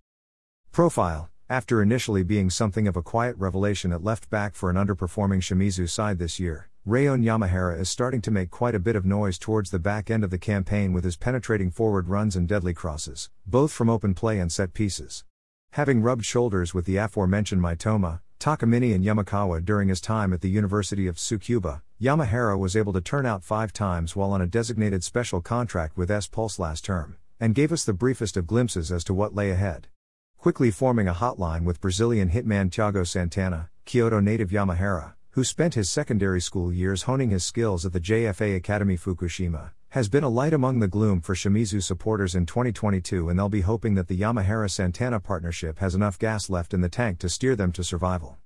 Profile 0.71 1.29
After 1.51 1.83
initially 1.83 2.23
being 2.23 2.49
something 2.49 2.87
of 2.87 2.97
a 2.97 3.03
quiet 3.03 3.35
revelation 3.37 3.93
at 3.93 4.05
left 4.05 4.31
back 4.31 4.55
for 4.55 4.71
an 4.71 4.77
underperforming 4.77 5.43
Shimizu 5.43 5.91
side 5.91 6.21
this 6.21 6.39
year, 6.39 6.69
Reon 6.87 7.21
Yamahara 7.21 7.81
is 7.81 7.89
starting 7.89 8.21
to 8.23 8.31
make 8.31 8.49
quite 8.49 8.77
a 8.77 8.79
bit 8.79 8.95
of 8.95 9.05
noise 9.05 9.39
towards 9.39 9.73
the 9.73 9.79
back 9.81 10.09
end 10.09 10.23
of 10.23 10.31
the 10.31 10.39
campaign 10.39 10.93
with 10.93 11.03
his 11.03 11.17
penetrating 11.17 11.69
forward 11.69 12.09
runs 12.09 12.37
and 12.37 12.47
deadly 12.47 12.73
crosses, 12.73 13.29
both 13.45 13.73
from 13.73 13.91
open 13.91 14.15
play 14.15 14.39
and 14.39 14.53
set 14.53 14.73
pieces. 14.73 15.25
Having 15.73 16.03
rubbed 16.03 16.25
shoulders 16.25 16.75
with 16.75 16.85
the 16.85 16.97
aforementioned 16.97 17.61
Mitoma, 17.61 18.21
Takamine, 18.39 18.95
and 18.95 19.05
Yamakawa 19.05 19.65
during 19.65 19.89
his 19.89 20.01
time 20.01 20.33
at 20.33 20.43
the 20.43 20.49
University 20.49 21.09
of 21.09 21.17
Tsukuba, 21.17 21.83
Yamahara 22.01 22.57
was 22.57 22.77
able 22.77 22.93
to 22.93 23.01
turn 23.01 23.27
out 23.27 23.43
five 23.43 23.73
times 23.73 24.15
while 24.15 24.31
on 24.31 24.41
a 24.41 24.47
designated 24.47 25.03
special 25.03 25.41
contract 25.41 25.97
with 25.97 26.09
S 26.09 26.29
Pulse 26.29 26.61
last 26.61 26.85
term, 26.85 27.17
and 27.41 27.57
gave 27.57 27.73
us 27.73 27.85
the 27.85 27.93
briefest 27.93 28.37
of 28.37 28.47
glimpses 28.47 28.93
as 28.93 29.03
to 29.03 29.13
what 29.13 29.35
lay 29.35 29.51
ahead. 29.51 29.89
Quickly 30.39 30.71
forming 30.71 31.09
a 31.09 31.15
hotline 31.15 31.65
with 31.65 31.81
Brazilian 31.81 32.31
hitman 32.31 32.71
Thiago 32.71 33.05
Santana, 33.05 33.71
Kyoto 33.87 34.21
native 34.21 34.51
Yamahara, 34.51 35.15
who 35.37 35.45
spent 35.45 35.75
his 35.75 35.91
secondary 35.91 36.41
school 36.41 36.73
years 36.73 37.03
honing 37.03 37.29
his 37.29 37.45
skills 37.45 37.85
at 37.85 37.93
the 37.93 38.01
JFA 38.01 38.57
Academy 38.57 38.97
Fukushima, 38.97 39.73
has 39.91 40.09
been 40.09 40.25
a 40.25 40.31
light 40.31 40.55
among 40.55 40.79
the 40.79 40.89
gloom 40.89 41.21
for 41.21 41.35
Shimizu 41.35 41.83
supporters 41.83 42.35
in 42.35 42.47
2022 42.47 43.29
and 43.29 43.39
they'll 43.39 43.51
be 43.51 43.61
hoping 43.61 43.97
that 43.97 44.09
the 44.09 44.19
Yamahara 44.19 44.71
Santana 44.71 45.21
partnership 45.21 45.79
has 45.79 45.95
enough 45.95 46.19
gas 46.19 46.49
left 46.49 46.73
in 46.73 46.81
the 46.81 46.89
tank 46.89 47.19
to 47.19 47.29
steer 47.29 47.55
them 47.55 47.71
to 47.73 47.85
survival. 47.85 48.39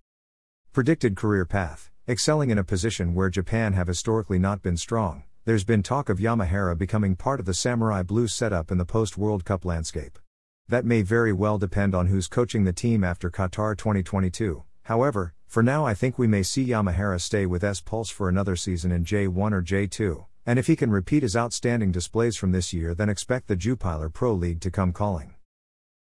Predicted 0.72 1.14
career 1.14 1.44
path 1.44 1.92
Excelling 2.08 2.50
in 2.50 2.58
a 2.58 2.64
position 2.64 3.14
where 3.14 3.30
Japan 3.30 3.74
have 3.74 3.86
historically 3.86 4.40
not 4.40 4.60
been 4.60 4.76
strong, 4.76 5.22
there's 5.44 5.62
been 5.62 5.84
talk 5.84 6.08
of 6.08 6.18
Yamahara 6.18 6.76
becoming 6.76 7.14
part 7.14 7.38
of 7.38 7.46
the 7.46 7.54
Samurai 7.54 8.02
Blue 8.02 8.26
setup 8.26 8.72
in 8.72 8.78
the 8.78 8.84
post 8.84 9.16
World 9.16 9.44
Cup 9.44 9.64
landscape. 9.64 10.18
That 10.66 10.84
may 10.84 11.02
very 11.02 11.32
well 11.32 11.56
depend 11.56 11.94
on 11.94 12.08
who's 12.08 12.26
coaching 12.26 12.64
the 12.64 12.72
team 12.72 13.04
after 13.04 13.30
Qatar 13.30 13.78
2022. 13.78 14.64
However, 14.90 15.34
for 15.46 15.62
now 15.62 15.86
I 15.86 15.94
think 15.94 16.18
we 16.18 16.26
may 16.26 16.42
see 16.42 16.66
Yamahara 16.66 17.20
stay 17.20 17.46
with 17.46 17.62
S 17.62 17.80
Pulse 17.80 18.10
for 18.10 18.28
another 18.28 18.56
season 18.56 18.90
in 18.90 19.04
J1 19.04 19.52
or 19.52 19.62
J2. 19.62 20.26
And 20.44 20.58
if 20.58 20.66
he 20.66 20.74
can 20.74 20.90
repeat 20.90 21.22
his 21.22 21.36
outstanding 21.36 21.92
displays 21.92 22.36
from 22.36 22.50
this 22.50 22.72
year, 22.72 22.92
then 22.92 23.08
expect 23.08 23.46
the 23.46 23.54
Jupiler 23.54 24.08
Pro 24.08 24.34
League 24.34 24.60
to 24.62 24.70
come 24.72 24.92
calling. 24.92 25.34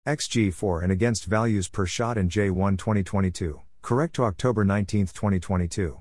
XG4 0.05 0.83
and 0.83 0.91
against 0.91 1.25
values 1.25 1.67
per 1.67 1.87
shot 1.87 2.15
in 2.15 2.29
J1 2.29 2.77
2022, 2.77 3.59
correct 3.81 4.13
to 4.17 4.23
October 4.23 4.63
19, 4.63 5.07
2022. 5.07 5.99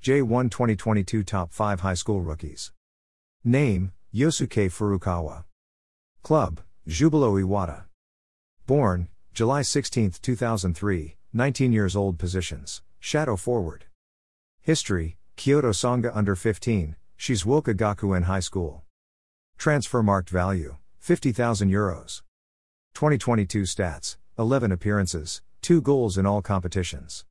J1 0.00 0.48
2022 0.48 1.24
Top 1.24 1.52
5 1.52 1.80
High 1.80 1.94
School 1.94 2.20
Rookies. 2.20 2.70
Name 3.42 3.90
Yosuke 4.14 4.70
Furukawa. 4.70 5.42
Club 6.22 6.60
Jubilo 6.86 7.32
Iwata. 7.42 7.86
Born 8.64 9.08
July 9.34 9.62
16, 9.62 10.12
2003, 10.22 11.15
19 11.36 11.70
years 11.70 11.94
old. 11.94 12.18
Positions 12.18 12.80
Shadow 12.98 13.36
Forward. 13.36 13.84
History 14.62 15.18
Kyoto 15.36 15.70
Sanga 15.70 16.16
Under 16.16 16.34
15, 16.34 16.96
Shizuoka 17.18 17.74
Gakuen 17.74 18.24
High 18.24 18.40
School. 18.40 18.84
Transfer 19.58 20.02
marked 20.02 20.30
value 20.30 20.76
50,000 20.98 21.70
euros. 21.70 22.22
2022 22.94 23.62
stats 23.62 24.16
11 24.38 24.72
appearances, 24.72 25.42
2 25.60 25.82
goals 25.82 26.16
in 26.16 26.24
all 26.24 26.40
competitions. 26.40 27.26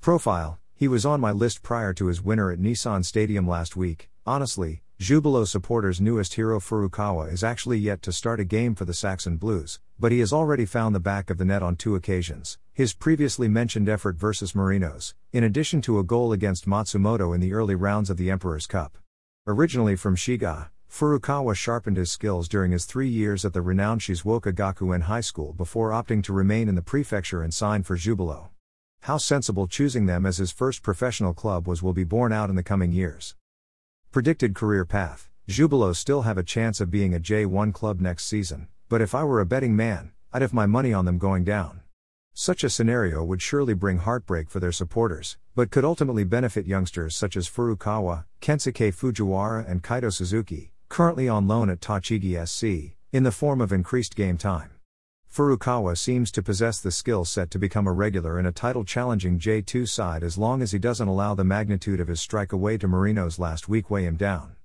Profile 0.00 0.58
He 0.74 0.88
was 0.88 1.04
on 1.04 1.20
my 1.20 1.30
list 1.30 1.62
prior 1.62 1.92
to 1.92 2.06
his 2.06 2.22
winner 2.22 2.50
at 2.50 2.58
Nissan 2.58 3.04
Stadium 3.04 3.46
last 3.46 3.76
week. 3.76 4.08
Honestly, 4.24 4.82
Jubilo 4.98 5.44
supporters' 5.44 6.00
newest 6.00 6.34
hero 6.34 6.58
Furukawa 6.58 7.30
is 7.30 7.44
actually 7.44 7.76
yet 7.76 8.00
to 8.00 8.10
start 8.10 8.40
a 8.40 8.44
game 8.44 8.74
for 8.74 8.86
the 8.86 8.94
Saxon 8.94 9.36
Blues, 9.36 9.78
but 9.98 10.10
he 10.10 10.20
has 10.20 10.32
already 10.32 10.64
found 10.64 10.94
the 10.94 11.00
back 11.00 11.28
of 11.28 11.36
the 11.36 11.44
net 11.44 11.62
on 11.62 11.76
two 11.76 11.94
occasions. 11.94 12.56
His 12.72 12.94
previously 12.94 13.46
mentioned 13.46 13.90
effort 13.90 14.16
versus 14.16 14.54
Marinos, 14.54 15.12
in 15.34 15.44
addition 15.44 15.82
to 15.82 15.98
a 15.98 16.02
goal 16.02 16.32
against 16.32 16.66
Matsumoto 16.66 17.34
in 17.34 17.42
the 17.42 17.52
early 17.52 17.74
rounds 17.74 18.08
of 18.08 18.16
the 18.16 18.30
Emperor's 18.30 18.66
Cup. 18.66 18.96
Originally 19.46 19.96
from 19.96 20.16
Shiga, 20.16 20.70
Furukawa 20.90 21.54
sharpened 21.54 21.98
his 21.98 22.10
skills 22.10 22.48
during 22.48 22.72
his 22.72 22.86
three 22.86 23.08
years 23.08 23.44
at 23.44 23.52
the 23.52 23.60
renowned 23.60 24.00
Shizuoka 24.00 24.54
Gakuen 24.54 25.02
High 25.02 25.20
School 25.20 25.52
before 25.52 25.90
opting 25.90 26.22
to 26.24 26.32
remain 26.32 26.70
in 26.70 26.74
the 26.74 26.80
prefecture 26.80 27.42
and 27.42 27.52
sign 27.52 27.82
for 27.82 27.96
Jubilo. 27.96 28.48
How 29.02 29.18
sensible 29.18 29.66
choosing 29.66 30.06
them 30.06 30.24
as 30.24 30.38
his 30.38 30.52
first 30.52 30.82
professional 30.82 31.34
club 31.34 31.68
was 31.68 31.82
will 31.82 31.92
be 31.92 32.04
borne 32.04 32.32
out 32.32 32.48
in 32.48 32.56
the 32.56 32.62
coming 32.62 32.92
years. 32.92 33.36
Predicted 34.16 34.54
career 34.54 34.86
path 34.86 35.28
Jubilo 35.46 35.94
still 35.94 36.22
have 36.22 36.38
a 36.38 36.42
chance 36.42 36.80
of 36.80 36.90
being 36.90 37.12
a 37.12 37.20
J1 37.20 37.74
club 37.74 38.00
next 38.00 38.24
season, 38.24 38.68
but 38.88 39.02
if 39.02 39.14
I 39.14 39.22
were 39.24 39.42
a 39.42 39.44
betting 39.44 39.76
man, 39.76 40.12
I'd 40.32 40.40
have 40.40 40.54
my 40.54 40.64
money 40.64 40.90
on 40.90 41.04
them 41.04 41.18
going 41.18 41.44
down. 41.44 41.82
Such 42.32 42.64
a 42.64 42.70
scenario 42.70 43.22
would 43.22 43.42
surely 43.42 43.74
bring 43.74 43.98
heartbreak 43.98 44.48
for 44.48 44.58
their 44.58 44.72
supporters, 44.72 45.36
but 45.54 45.70
could 45.70 45.84
ultimately 45.84 46.24
benefit 46.24 46.64
youngsters 46.64 47.14
such 47.14 47.36
as 47.36 47.46
Furukawa, 47.46 48.24
Kensuke 48.40 48.94
Fujiwara, 48.94 49.70
and 49.70 49.82
Kaito 49.82 50.10
Suzuki, 50.10 50.72
currently 50.88 51.28
on 51.28 51.46
loan 51.46 51.68
at 51.68 51.82
Tochigi 51.82 52.42
SC, 52.48 52.96
in 53.12 53.22
the 53.22 53.30
form 53.30 53.60
of 53.60 53.70
increased 53.70 54.16
game 54.16 54.38
time. 54.38 54.70
Furukawa 55.36 55.98
seems 55.98 56.30
to 56.30 56.42
possess 56.42 56.80
the 56.80 56.90
skill 56.90 57.26
set 57.26 57.50
to 57.50 57.58
become 57.58 57.86
a 57.86 57.92
regular 57.92 58.40
in 58.40 58.46
a 58.46 58.52
title 58.52 58.86
challenging 58.86 59.38
J2 59.38 59.86
side 59.86 60.22
as 60.22 60.38
long 60.38 60.62
as 60.62 60.72
he 60.72 60.78
doesn't 60.78 61.08
allow 61.08 61.34
the 61.34 61.44
magnitude 61.44 62.00
of 62.00 62.08
his 62.08 62.22
strike 62.22 62.54
away 62.54 62.78
to 62.78 62.88
Marinos 62.88 63.38
last 63.38 63.68
week 63.68 63.90
weigh 63.90 64.04
him 64.04 64.16
down. 64.16 64.56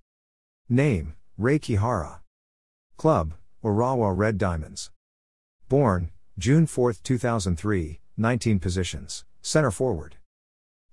Name 0.69 1.15
Rei 1.37 1.59
Kihara. 1.59 2.21
Club 2.95 3.33
Urawa 3.61 4.15
Red 4.15 4.37
Diamonds. 4.37 4.91
Born 5.67 6.09
June 6.39 6.65
4, 6.65 6.93
2003, 7.03 7.99
19 8.15 8.59
positions, 8.59 9.25
center 9.41 9.71
forward. 9.71 10.15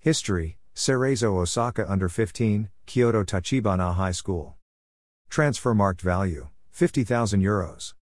History 0.00 0.58
Cerezo 0.74 1.38
Osaka 1.38 1.88
under 1.88 2.08
15, 2.08 2.68
Kyoto 2.86 3.22
Tachibana 3.22 3.94
High 3.94 4.10
School. 4.10 4.56
Transfer 5.30 5.72
marked 5.72 6.00
value 6.00 6.48
50,000 6.72 7.42
euros. 7.42 7.94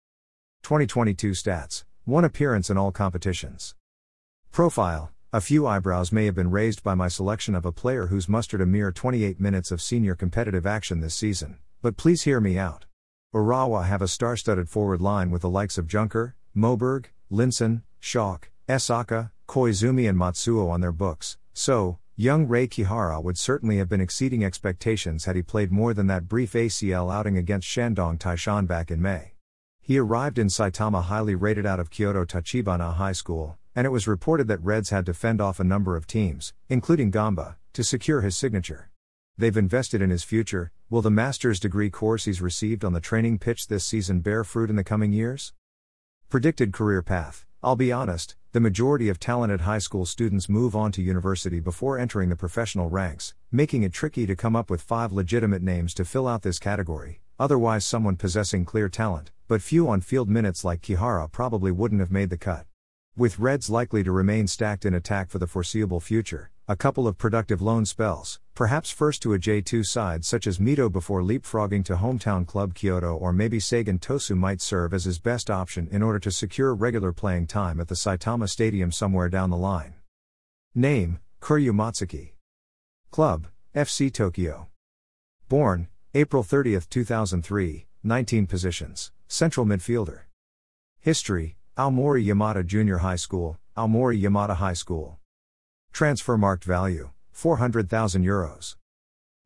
2022 0.65 1.29
stats 1.33 1.83
1 2.05 2.25
appearance 2.25 2.71
in 2.71 2.75
all 2.75 2.91
competitions. 2.91 3.75
Profile 4.51 5.11
A 5.31 5.39
few 5.39 5.67
eyebrows 5.67 6.11
may 6.11 6.25
have 6.25 6.33
been 6.33 6.49
raised 6.49 6.81
by 6.81 6.95
my 6.95 7.07
selection 7.07 7.53
of 7.53 7.67
a 7.67 7.71
player 7.71 8.07
who's 8.07 8.27
mustered 8.27 8.61
a 8.61 8.65
mere 8.65 8.91
28 8.91 9.39
minutes 9.39 9.69
of 9.69 9.79
senior 9.79 10.15
competitive 10.15 10.65
action 10.65 11.01
this 11.01 11.13
season, 11.13 11.59
but 11.83 11.97
please 11.97 12.23
hear 12.23 12.41
me 12.41 12.57
out. 12.57 12.85
Urawa 13.31 13.85
have 13.85 14.01
a 14.01 14.07
star 14.07 14.35
studded 14.35 14.67
forward 14.67 15.01
line 15.01 15.29
with 15.29 15.43
the 15.43 15.51
likes 15.51 15.77
of 15.77 15.85
Junker, 15.85 16.35
Moberg, 16.57 17.11
Linssen, 17.31 17.83
Schalk, 17.99 18.49
Esaka, 18.67 19.29
Koizumi, 19.47 20.09
and 20.09 20.17
Matsuo 20.17 20.71
on 20.71 20.81
their 20.81 20.91
books, 20.91 21.37
so, 21.53 21.99
young 22.15 22.47
Rei 22.47 22.65
Kihara 22.65 23.21
would 23.23 23.37
certainly 23.37 23.77
have 23.77 23.87
been 23.87 24.01
exceeding 24.01 24.43
expectations 24.43 25.25
had 25.25 25.35
he 25.35 25.43
played 25.43 25.71
more 25.71 25.93
than 25.93 26.07
that 26.07 26.27
brief 26.27 26.53
ACL 26.53 27.13
outing 27.13 27.37
against 27.37 27.67
Shandong 27.67 28.17
Taishan 28.17 28.65
back 28.65 28.89
in 28.89 28.99
May. 28.99 29.34
He 29.87 29.99
arrived 29.99 30.39
in 30.39 30.47
Saitama 30.47 31.03
highly 31.03 31.35
rated 31.35 31.67
out 31.67 31.79
of 31.79 31.91
Kyoto 31.91 32.25
Tachibana 32.25 32.95
High 32.95 33.11
School, 33.11 33.55
and 33.75 33.85
it 33.85 33.91
was 33.91 34.07
reported 34.07 34.47
that 34.47 34.63
Reds 34.63 34.89
had 34.89 35.05
to 35.05 35.13
fend 35.13 35.39
off 35.39 35.59
a 35.59 35.63
number 35.63 35.95
of 35.95 36.07
teams, 36.07 36.53
including 36.67 37.11
Gamba, 37.11 37.57
to 37.73 37.83
secure 37.83 38.21
his 38.21 38.35
signature. 38.35 38.89
They've 39.37 39.55
invested 39.55 40.01
in 40.01 40.09
his 40.09 40.23
future. 40.23 40.71
Will 40.89 41.03
the 41.03 41.11
master's 41.11 41.59
degree 41.59 41.91
course 41.91 42.25
he's 42.25 42.41
received 42.41 42.83
on 42.83 42.93
the 42.93 42.99
training 42.99 43.37
pitch 43.37 43.67
this 43.67 43.85
season 43.85 44.21
bear 44.21 44.43
fruit 44.43 44.71
in 44.71 44.75
the 44.75 44.83
coming 44.83 45.13
years? 45.13 45.53
Predicted 46.29 46.73
career 46.73 47.03
path 47.03 47.45
I'll 47.61 47.75
be 47.75 47.91
honest, 47.91 48.35
the 48.53 48.59
majority 48.59 49.07
of 49.07 49.19
talented 49.19 49.61
high 49.61 49.77
school 49.77 50.07
students 50.07 50.49
move 50.49 50.75
on 50.75 50.91
to 50.93 51.01
university 51.03 51.59
before 51.59 51.99
entering 51.99 52.29
the 52.29 52.35
professional 52.35 52.89
ranks, 52.89 53.35
making 53.51 53.83
it 53.83 53.93
tricky 53.93 54.25
to 54.25 54.35
come 54.35 54.55
up 54.55 54.71
with 54.71 54.81
five 54.81 55.11
legitimate 55.11 55.61
names 55.61 55.93
to 55.93 56.05
fill 56.05 56.27
out 56.27 56.41
this 56.41 56.57
category, 56.57 57.21
otherwise, 57.39 57.85
someone 57.85 58.15
possessing 58.15 58.65
clear 58.65 58.89
talent, 58.89 59.31
but 59.47 59.61
few 59.61 59.87
on 59.89 60.01
field 60.01 60.29
minutes 60.29 60.63
like 60.63 60.81
Kihara 60.81 61.31
probably 61.31 61.71
wouldn't 61.71 62.01
have 62.01 62.11
made 62.11 62.29
the 62.29 62.37
cut. 62.37 62.65
With 63.17 63.39
Reds 63.39 63.69
likely 63.69 64.03
to 64.03 64.11
remain 64.11 64.47
stacked 64.47 64.85
in 64.85 64.93
attack 64.93 65.29
for 65.29 65.39
the 65.39 65.47
foreseeable 65.47 65.99
future, 65.99 66.51
a 66.67 66.75
couple 66.75 67.07
of 67.07 67.17
productive 67.17 67.61
loan 67.61 67.85
spells, 67.85 68.39
perhaps 68.55 68.89
first 68.89 69.21
to 69.21 69.33
a 69.33 69.39
J2 69.39 69.85
side 69.85 70.25
such 70.25 70.47
as 70.47 70.57
Mito 70.57 70.91
before 70.91 71.21
leapfrogging 71.21 71.85
to 71.85 71.95
hometown 71.95 72.45
club 72.45 72.73
Kyoto 72.73 73.15
or 73.15 73.31
maybe 73.31 73.59
Sagan 73.59 73.99
Tosu 73.99 74.35
might 74.35 74.61
serve 74.61 74.93
as 74.93 75.05
his 75.05 75.19
best 75.19 75.51
option 75.51 75.87
in 75.91 76.01
order 76.01 76.19
to 76.19 76.31
secure 76.31 76.73
regular 76.73 77.13
playing 77.13 77.47
time 77.47 77.79
at 77.79 77.87
the 77.87 77.95
Saitama 77.95 78.49
Stadium 78.49 78.91
somewhere 78.91 79.29
down 79.29 79.49
the 79.49 79.57
line. 79.57 79.93
Name, 80.73 81.19
Kuryu 81.39 81.71
Matsuki. 81.71 82.31
Club, 83.11 83.47
FC 83.75 84.11
Tokyo. 84.11 84.67
Born, 85.47 85.87
April 86.17 86.43
30, 86.43 86.79
2003, 86.89 87.87
19 88.01 88.47
positions, 88.47 89.11
central 89.27 89.65
midfielder. 89.65 90.21
History, 91.01 91.57
Aomori 91.77 92.25
Yamada 92.25 92.65
Junior 92.65 92.99
High 92.99 93.17
School, 93.17 93.57
Aomori 93.75 94.21
Yamada 94.21 94.55
High 94.55 94.75
School. 94.75 95.19
Transfer 95.91 96.37
marked 96.37 96.63
value 96.63 97.09
400,000 97.33 98.23
euros. 98.23 98.77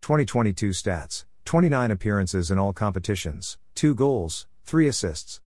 2022 0.04 0.70
stats 0.70 1.26
29 1.46 1.90
appearances 1.90 2.52
in 2.52 2.60
all 2.60 2.72
competitions, 2.72 3.58
2 3.74 3.96
goals, 3.96 4.46
3 4.66 4.88
assists. 4.88 5.42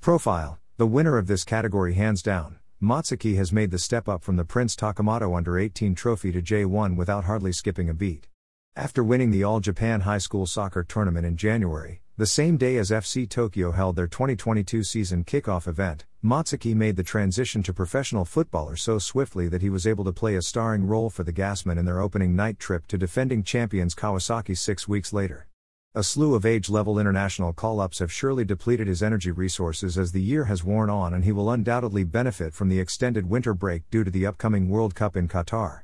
Profile 0.00 0.60
The 0.76 0.86
winner 0.86 1.18
of 1.18 1.26
this 1.26 1.42
category 1.42 1.94
hands 1.94 2.22
down, 2.22 2.60
Matsuki 2.80 3.34
has 3.34 3.52
made 3.52 3.72
the 3.72 3.78
step 3.80 4.08
up 4.08 4.22
from 4.22 4.36
the 4.36 4.44
Prince 4.44 4.76
Takamado 4.76 5.36
Under 5.36 5.58
18 5.58 5.96
trophy 5.96 6.30
to 6.30 6.40
J1 6.40 6.94
without 6.94 7.24
hardly 7.24 7.50
skipping 7.50 7.88
a 7.88 7.94
beat. 7.94 8.28
After 8.76 9.04
winning 9.04 9.30
the 9.30 9.44
All 9.44 9.60
Japan 9.60 10.00
High 10.00 10.18
School 10.18 10.46
Soccer 10.46 10.82
Tournament 10.82 11.24
in 11.24 11.36
January, 11.36 12.00
the 12.16 12.26
same 12.26 12.56
day 12.56 12.76
as 12.76 12.90
FC 12.90 13.28
Tokyo 13.28 13.70
held 13.70 13.94
their 13.94 14.08
2022 14.08 14.82
season 14.82 15.22
kickoff 15.22 15.68
event, 15.68 16.06
Matsuki 16.24 16.74
made 16.74 16.96
the 16.96 17.04
transition 17.04 17.62
to 17.62 17.72
professional 17.72 18.24
footballer 18.24 18.74
so 18.74 18.98
swiftly 18.98 19.46
that 19.46 19.62
he 19.62 19.70
was 19.70 19.86
able 19.86 20.02
to 20.04 20.12
play 20.12 20.34
a 20.34 20.42
starring 20.42 20.88
role 20.88 21.08
for 21.08 21.22
the 21.22 21.32
Gasmen 21.32 21.78
in 21.78 21.84
their 21.84 22.00
opening 22.00 22.34
night 22.34 22.58
trip 22.58 22.88
to 22.88 22.98
defending 22.98 23.44
champions 23.44 23.94
Kawasaki 23.94 24.58
six 24.58 24.88
weeks 24.88 25.12
later. 25.12 25.46
A 25.94 26.02
slew 26.02 26.34
of 26.34 26.44
age 26.44 26.68
level 26.68 26.98
international 26.98 27.52
call 27.52 27.78
ups 27.78 28.00
have 28.00 28.10
surely 28.10 28.44
depleted 28.44 28.88
his 28.88 29.04
energy 29.04 29.30
resources 29.30 29.96
as 29.96 30.10
the 30.10 30.20
year 30.20 30.46
has 30.46 30.64
worn 30.64 30.90
on, 30.90 31.14
and 31.14 31.22
he 31.22 31.30
will 31.30 31.48
undoubtedly 31.48 32.02
benefit 32.02 32.52
from 32.52 32.70
the 32.70 32.80
extended 32.80 33.30
winter 33.30 33.54
break 33.54 33.88
due 33.92 34.02
to 34.02 34.10
the 34.10 34.26
upcoming 34.26 34.68
World 34.68 34.96
Cup 34.96 35.16
in 35.16 35.28
Qatar. 35.28 35.82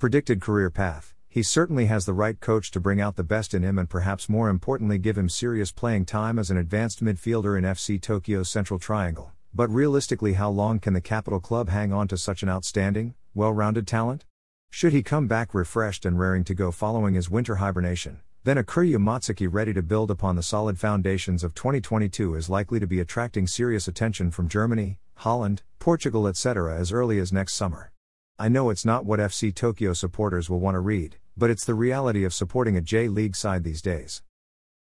Predicted 0.00 0.40
career 0.40 0.70
path 0.70 1.14
He 1.32 1.44
certainly 1.44 1.86
has 1.86 2.06
the 2.06 2.12
right 2.12 2.40
coach 2.40 2.72
to 2.72 2.80
bring 2.80 3.00
out 3.00 3.14
the 3.14 3.22
best 3.22 3.54
in 3.54 3.62
him 3.62 3.78
and 3.78 3.88
perhaps 3.88 4.28
more 4.28 4.48
importantly 4.48 4.98
give 4.98 5.16
him 5.16 5.28
serious 5.28 5.70
playing 5.70 6.06
time 6.06 6.40
as 6.40 6.50
an 6.50 6.56
advanced 6.56 7.04
midfielder 7.04 7.56
in 7.56 7.62
FC 7.62 8.02
Tokyo's 8.02 8.48
Central 8.48 8.80
Triangle. 8.80 9.30
But 9.54 9.70
realistically, 9.70 10.32
how 10.32 10.50
long 10.50 10.80
can 10.80 10.92
the 10.92 11.00
Capital 11.00 11.38
Club 11.38 11.68
hang 11.68 11.92
on 11.92 12.08
to 12.08 12.18
such 12.18 12.42
an 12.42 12.48
outstanding, 12.48 13.14
well 13.32 13.52
rounded 13.52 13.86
talent? 13.86 14.24
Should 14.70 14.92
he 14.92 15.04
come 15.04 15.28
back 15.28 15.54
refreshed 15.54 16.04
and 16.04 16.18
raring 16.18 16.42
to 16.44 16.54
go 16.54 16.72
following 16.72 17.14
his 17.14 17.30
winter 17.30 17.56
hibernation, 17.56 18.22
then 18.42 18.58
a 18.58 18.64
Kuryu 18.64 18.96
Matsuki 18.96 19.46
ready 19.48 19.72
to 19.72 19.82
build 19.82 20.10
upon 20.10 20.34
the 20.34 20.42
solid 20.42 20.80
foundations 20.80 21.44
of 21.44 21.54
2022 21.54 22.34
is 22.34 22.50
likely 22.50 22.80
to 22.80 22.88
be 22.88 22.98
attracting 22.98 23.46
serious 23.46 23.86
attention 23.86 24.32
from 24.32 24.48
Germany, 24.48 24.98
Holland, 25.14 25.62
Portugal, 25.78 26.26
etc. 26.26 26.76
as 26.76 26.90
early 26.90 27.20
as 27.20 27.32
next 27.32 27.54
summer. 27.54 27.92
I 28.40 28.48
know 28.48 28.70
it's 28.70 28.86
not 28.86 29.04
what 29.04 29.20
FC 29.20 29.54
Tokyo 29.54 29.92
supporters 29.92 30.48
will 30.48 30.60
want 30.60 30.74
to 30.74 30.80
read, 30.80 31.16
but 31.36 31.50
it's 31.50 31.66
the 31.66 31.74
reality 31.74 32.24
of 32.24 32.32
supporting 32.32 32.74
a 32.74 32.80
J 32.80 33.06
League 33.06 33.36
side 33.36 33.64
these 33.64 33.82
days. 33.82 34.22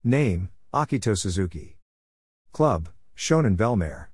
Name 0.04 0.50
Akito 0.74 1.16
Suzuki. 1.16 1.78
Club 2.52 2.90
Shonan 3.16 3.56
Bellmare. 3.56 4.08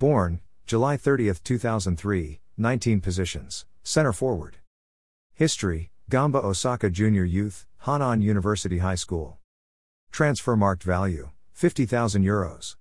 Born, 0.00 0.40
July 0.66 0.96
30, 0.96 1.34
2003, 1.44 2.40
19 2.56 3.00
positions, 3.00 3.64
center 3.84 4.12
forward. 4.12 4.56
History, 5.34 5.92
Gamba 6.10 6.38
Osaka 6.44 6.90
Junior 6.90 7.22
Youth, 7.22 7.64
Hannan 7.86 8.20
University 8.22 8.78
High 8.78 8.96
School. 8.96 9.38
Transfer 10.10 10.56
marked 10.56 10.82
value, 10.82 11.30
50,000 11.52 12.24
euros. 12.24 12.74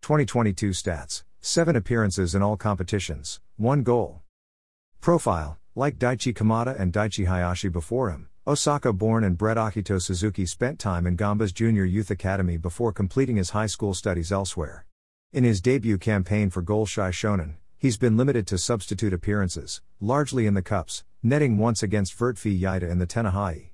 2022 0.00 0.70
stats, 0.70 1.22
7 1.42 1.76
appearances 1.76 2.34
in 2.34 2.40
all 2.40 2.56
competitions, 2.56 3.40
1 3.58 3.82
goal. 3.82 4.22
Profile, 5.02 5.58
like 5.74 5.98
Daichi 5.98 6.32
Kamada 6.32 6.78
and 6.78 6.92
Daichi 6.92 7.26
Hayashi 7.26 7.68
before 7.68 8.10
him, 8.10 8.28
Osaka 8.46 8.92
born 8.92 9.24
and 9.24 9.36
bred 9.36 9.56
Akito 9.56 10.00
Suzuki 10.00 10.46
spent 10.46 10.78
time 10.78 11.08
in 11.08 11.16
Gamba's 11.16 11.50
junior 11.50 11.84
youth 11.84 12.08
academy 12.08 12.56
before 12.56 12.92
completing 12.92 13.34
his 13.34 13.50
high 13.50 13.66
school 13.66 13.94
studies 13.94 14.30
elsewhere. 14.30 14.86
In 15.32 15.42
his 15.42 15.60
debut 15.60 15.98
campaign 15.98 16.50
for 16.50 16.62
Golshai 16.62 17.10
Shonan, 17.10 17.56
he's 17.76 17.96
been 17.96 18.16
limited 18.16 18.46
to 18.46 18.58
substitute 18.58 19.12
appearances, 19.12 19.82
largely 20.00 20.46
in 20.46 20.54
the 20.54 20.62
Cups, 20.62 21.02
netting 21.20 21.58
once 21.58 21.82
against 21.82 22.16
Vertfee 22.16 22.60
Yaita 22.60 22.88
in 22.88 23.00
the 23.00 23.06
Tenohai. 23.08 23.70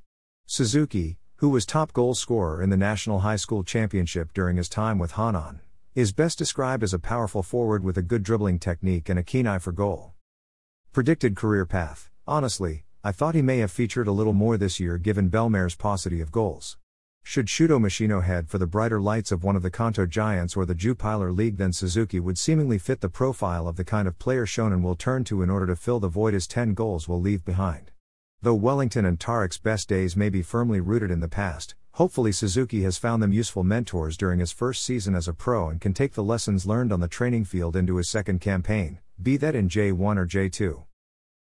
Suzuki, 0.47 1.19
who 1.37 1.51
was 1.51 1.67
top 1.67 1.93
goal 1.93 2.15
scorer 2.15 2.63
in 2.63 2.71
the 2.71 2.77
National 2.79 3.19
High 3.19 3.37
School 3.37 3.65
Championship 3.65 4.33
during 4.33 4.57
his 4.57 4.71
time 4.71 4.99
with 4.99 5.13
Hannan, 5.13 5.61
is 5.95 6.11
best 6.11 6.39
described 6.39 6.83
as 6.83 6.95
a 6.95 6.99
powerful 6.99 7.43
forward 7.43 7.85
with 7.85 7.99
a 7.99 8.03
good 8.03 8.23
dribbling 8.23 8.59
technique 8.59 9.11
and 9.11 9.19
a 9.19 9.23
keen 9.23 9.47
eye 9.47 9.59
for 9.59 9.73
goal. 9.73 10.15
Predicted 10.93 11.37
career 11.37 11.67
path 11.67 12.11
Honestly, 12.27 12.85
I 13.05 13.13
thought 13.13 13.35
he 13.35 13.43
may 13.43 13.59
have 13.59 13.71
featured 13.71 14.09
a 14.09 14.13
little 14.13 14.33
more 14.33 14.57
this 14.57 14.81
year 14.81 14.99
given 14.99 15.29
Bellmare's 15.29 15.77
paucity 15.77 16.21
of 16.21 16.33
goals. 16.33 16.77
Should 17.23 17.47
Shuto 17.47 17.79
Machino 17.79 18.23
head 18.23 18.49
for 18.49 18.59
the 18.59 18.67
brighter 18.67 19.01
lights 19.01 19.31
of 19.31 19.45
one 19.45 19.55
of 19.55 19.63
the 19.63 19.71
Kanto 19.71 20.07
Giants 20.07 20.57
or 20.57 20.65
the 20.65 20.75
Jupiler 20.75 21.31
League, 21.31 21.59
then 21.59 21.73
Suzuki 21.73 22.19
would 22.19 22.39
seemingly 22.39 22.79
fit 22.79 23.01
the 23.01 23.09
profile 23.09 23.69
of 23.69 23.77
the 23.77 23.85
kind 23.85 24.09
of 24.09 24.19
player 24.19 24.47
Shonan 24.47 24.83
will 24.83 24.97
turn 24.97 25.25
to 25.25 25.43
in 25.43 25.51
order 25.51 25.67
to 25.67 25.77
fill 25.77 26.01
the 26.01 26.09
void 26.09 26.35
his 26.35 26.47
10 26.47 26.75
goals 26.75 27.07
will 27.07 27.21
leave 27.21 27.45
behind. 27.45 27.93
Though 28.41 28.55
Wellington 28.55 29.05
and 29.05 29.21
Tarik's 29.21 29.59
best 29.59 29.89
days 29.89 30.17
may 30.17 30.31
be 30.31 30.43
firmly 30.43 30.81
rooted 30.81 31.11
in 31.11 31.21
the 31.21 31.29
past, 31.29 31.75
hopefully 31.93 32.33
Suzuki 32.33 32.83
has 32.83 32.99
found 32.99 33.23
them 33.23 33.33
useful 33.33 33.63
mentors 33.63 34.17
during 34.17 34.41
his 34.41 34.53
first 34.53 34.83
season 34.83 35.15
as 35.15 35.29
a 35.29 35.35
pro 35.35 35.69
and 35.69 35.81
can 35.81 35.93
take 35.93 36.15
the 36.15 36.25
lessons 36.25 36.67
learned 36.67 36.93
on 36.93 37.01
the 37.01 37.09
training 37.09 37.45
field 37.45 37.77
into 37.77 37.97
his 37.97 38.09
second 38.09 38.41
campaign, 38.41 39.01
be 39.21 39.37
that 39.37 39.55
in 39.55 39.69
J1 39.69 40.17
or 40.17 40.27
J2. 40.27 40.85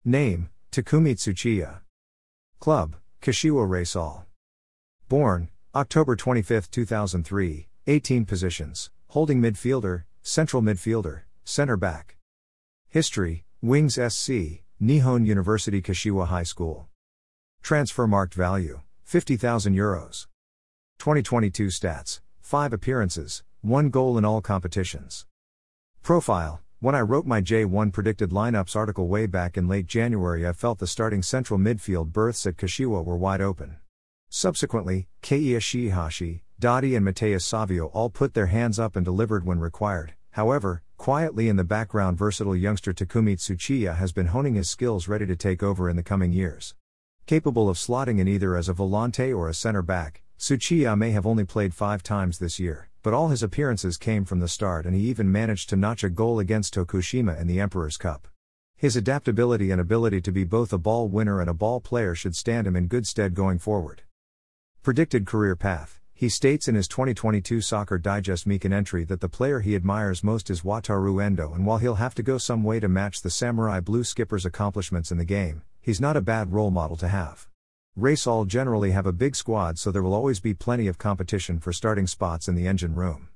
Name 0.05 0.49
Takumi 0.71 1.15
Tsuchiya. 1.15 1.79
Club 2.59 2.95
Kashiwa 3.21 3.67
Reysol. 3.67 4.23
Born 5.07 5.49
October 5.75 6.15
25, 6.15 6.69
2003, 6.69 7.67
18 7.87 8.25
positions, 8.25 8.91
holding 9.07 9.41
midfielder, 9.41 10.03
central 10.21 10.61
midfielder, 10.61 11.21
center 11.43 11.77
back. 11.77 12.17
History 12.89 13.45
Wings 13.61 13.95
SC, 13.95 14.63
Nihon 14.81 15.25
University 15.25 15.81
Kashiwa 15.81 16.27
High 16.27 16.43
School. 16.43 16.87
Transfer 17.61 18.07
marked 18.07 18.33
value 18.33 18.81
50,000 19.03 19.73
euros. 19.73 20.27
2022 20.99 21.67
stats 21.67 22.19
5 22.41 22.73
appearances, 22.73 23.43
1 23.61 23.89
goal 23.89 24.17
in 24.17 24.25
all 24.25 24.41
competitions. 24.41 25.25
Profile 26.01 26.62
When 26.83 26.95
I 26.95 26.99
wrote 26.99 27.25
my 27.25 27.39
J1 27.39 27.93
predicted 27.93 28.31
lineups 28.31 28.75
article 28.75 29.07
way 29.07 29.25
back 29.25 29.55
in 29.55 29.69
late 29.69 29.85
January, 29.85 30.45
I 30.45 30.51
felt 30.51 30.79
the 30.79 30.85
starting 30.85 31.21
central 31.21 31.57
midfield 31.57 32.11
berths 32.11 32.45
at 32.45 32.57
Kashiwa 32.57 33.05
were 33.05 33.15
wide 33.15 33.39
open. 33.39 33.77
Subsequently, 34.27 35.07
Keiya 35.21 35.59
Shiihashi, 35.59 36.41
Dodi, 36.59 36.97
and 36.97 37.05
Matheus 37.05 37.45
Savio 37.45 37.85
all 37.93 38.09
put 38.09 38.33
their 38.33 38.47
hands 38.47 38.79
up 38.79 38.97
and 38.97 39.05
delivered 39.05 39.45
when 39.45 39.59
required. 39.59 40.15
However, 40.31 40.83
quietly 40.97 41.47
in 41.47 41.55
the 41.55 41.63
background, 41.63 42.17
versatile 42.17 42.53
youngster 42.53 42.91
Takumi 42.91 43.37
Tsuchiya 43.37 43.95
has 43.95 44.11
been 44.11 44.27
honing 44.27 44.55
his 44.55 44.69
skills 44.69 45.07
ready 45.07 45.25
to 45.25 45.37
take 45.37 45.63
over 45.63 45.89
in 45.89 45.95
the 45.95 46.03
coming 46.03 46.33
years. 46.33 46.75
Capable 47.25 47.69
of 47.69 47.77
slotting 47.77 48.19
in 48.19 48.27
either 48.27 48.57
as 48.57 48.67
a 48.67 48.73
volante 48.73 49.33
or 49.33 49.47
a 49.47 49.53
center 49.53 49.83
back, 49.83 50.21
Tsuchiya 50.37 50.97
may 50.97 51.11
have 51.11 51.25
only 51.25 51.45
played 51.45 51.73
five 51.73 52.03
times 52.03 52.39
this 52.39 52.59
year, 52.59 52.89
but 53.03 53.13
all 53.13 53.27
his 53.27 53.43
appearances 53.43 53.97
came 53.97 54.23
from 54.23 54.39
the 54.39 54.47
start 54.47 54.85
and 54.85 54.95
he 54.95 55.01
even 55.01 55.29
managed 55.29 55.69
to 55.69 55.75
notch 55.75 56.03
a 56.03 56.09
goal 56.09 56.39
against 56.39 56.73
Tokushima 56.73 57.39
in 57.39 57.47
the 57.47 57.59
Emperor's 57.59 57.97
Cup. 57.97 58.29
His 58.77 58.95
adaptability 58.95 59.71
and 59.71 59.79
ability 59.79 60.21
to 60.21 60.31
be 60.31 60.45
both 60.45 60.73
a 60.73 60.77
ball 60.77 61.09
winner 61.09 61.41
and 61.41 61.49
a 61.49 61.53
ball 61.53 61.81
player 61.81 62.15
should 62.15 62.35
stand 62.35 62.65
him 62.65 62.75
in 62.75 62.87
good 62.87 63.05
stead 63.05 63.33
going 63.33 63.59
forward. 63.59 64.03
Predicted 64.81 65.25
career 65.25 65.55
path. 65.55 65.99
He 66.13 66.29
states 66.29 66.69
in 66.69 66.75
his 66.75 66.87
2022 66.87 67.59
Soccer 67.59 67.97
Digest 67.97 68.47
Meikan 68.47 68.71
entry 68.71 69.03
that 69.05 69.19
the 69.19 69.27
player 69.27 69.59
he 69.59 69.75
admires 69.75 70.23
most 70.23 70.49
is 70.49 70.61
Wataru 70.61 71.21
Endo, 71.21 71.53
and 71.53 71.65
while 71.65 71.79
he'll 71.79 71.95
have 71.95 72.15
to 72.15 72.23
go 72.23 72.37
some 72.37 72.63
way 72.63 72.79
to 72.79 72.87
match 72.87 73.21
the 73.21 73.29
Samurai 73.29 73.81
Blue 73.81 74.05
skipper's 74.05 74.45
accomplishments 74.45 75.11
in 75.11 75.17
the 75.17 75.25
game, 75.25 75.63
he's 75.81 75.99
not 75.99 76.15
a 76.15 76.21
bad 76.21 76.53
role 76.53 76.71
model 76.71 76.95
to 76.97 77.09
have. 77.09 77.49
Reysol 77.97 78.47
generally 78.47 78.89
have 78.89 79.05
a 79.05 79.13
big 79.13 79.35
squad, 79.35 79.77
so 79.77 79.91
there 79.91 80.01
will 80.01 80.15
always 80.15 80.39
be 80.39 80.55
plenty 80.55 80.87
of 80.87 80.97
competition 80.97 81.59
for 81.59 81.71
starting 81.71 82.07
spots 82.07 82.47
in 82.47 82.55
the 82.55 82.65
engine 82.65 82.95
room. 82.95 83.29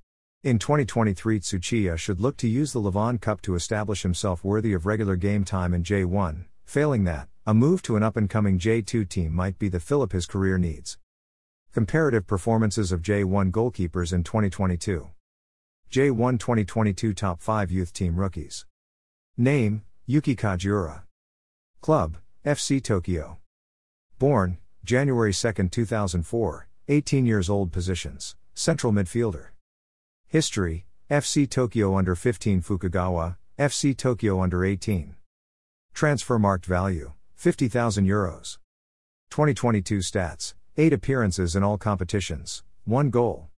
In 0.44 0.58
2023, 0.58 1.40
Tsuchiya 1.40 1.96
should 1.96 2.20
look 2.20 2.38
to 2.38 2.48
use 2.48 2.74
the 2.74 2.82
Levain 2.82 3.22
Cup 3.22 3.40
to 3.44 3.54
establish 3.54 4.02
himself 4.02 4.44
worthy 4.44 4.74
of 4.74 4.88
regular 4.88 5.16
game 5.16 5.46
time 5.46 5.76
in 5.76 5.84
J1. 5.84 6.46
Failing 6.66 7.04
that, 7.04 7.28
a 7.46 7.54
move 7.54 7.84
to 7.84 7.98
an 7.98 8.02
up 8.02 8.18
and 8.18 8.32
coming 8.32 8.58
J2 8.58 9.08
team 9.08 9.32
might 9.32 9.60
be 9.60 9.70
the 9.70 9.80
fillip 9.80 10.12
his 10.12 10.26
career 10.26 10.58
needs. 10.58 10.98
Comparative 11.72 12.26
performances 12.26 12.92
of 12.92 13.04
J1 13.04 13.52
goalkeepers 13.52 14.12
in 14.12 14.24
2022. 14.24 15.08
J1 15.92 16.40
2022 16.40 17.14
Top 17.14 17.42
5 17.44 17.72
Youth 17.72 17.94
Team 17.94 18.20
Rookies. 18.20 18.66
Name 19.38 19.84
Yuki 20.08 20.36
Kajiura. 20.36 21.04
Club 21.80 22.18
FC 22.44 22.84
Tokyo. 22.84 23.38
Born 24.20 24.58
January 24.84 25.32
2, 25.32 25.68
2004, 25.70 26.68
18 26.88 27.26
years 27.28 27.50
old. 27.50 27.72
Positions 27.72 28.36
Central 28.56 28.92
midfielder. 28.92 29.50
History 30.28 30.86
FC 31.12 31.48
Tokyo 31.48 31.96
under 31.96 32.16
15 32.16 32.62
Fukagawa, 32.64 33.38
FC 33.60 33.96
Tokyo 33.96 34.42
under 34.42 34.66
18. 34.66 35.16
Transfer 35.94 36.40
marked 36.40 36.66
value 36.66 37.14
50,000 37.36 38.08
euros. 38.08 38.58
2022 39.30 40.00
stats 40.00 40.56
8 40.78 40.94
appearances 40.94 41.56
in 41.56 41.64
all 41.64 41.78
competitions, 41.78 42.64
1 42.86 43.12
goal. 43.12 43.50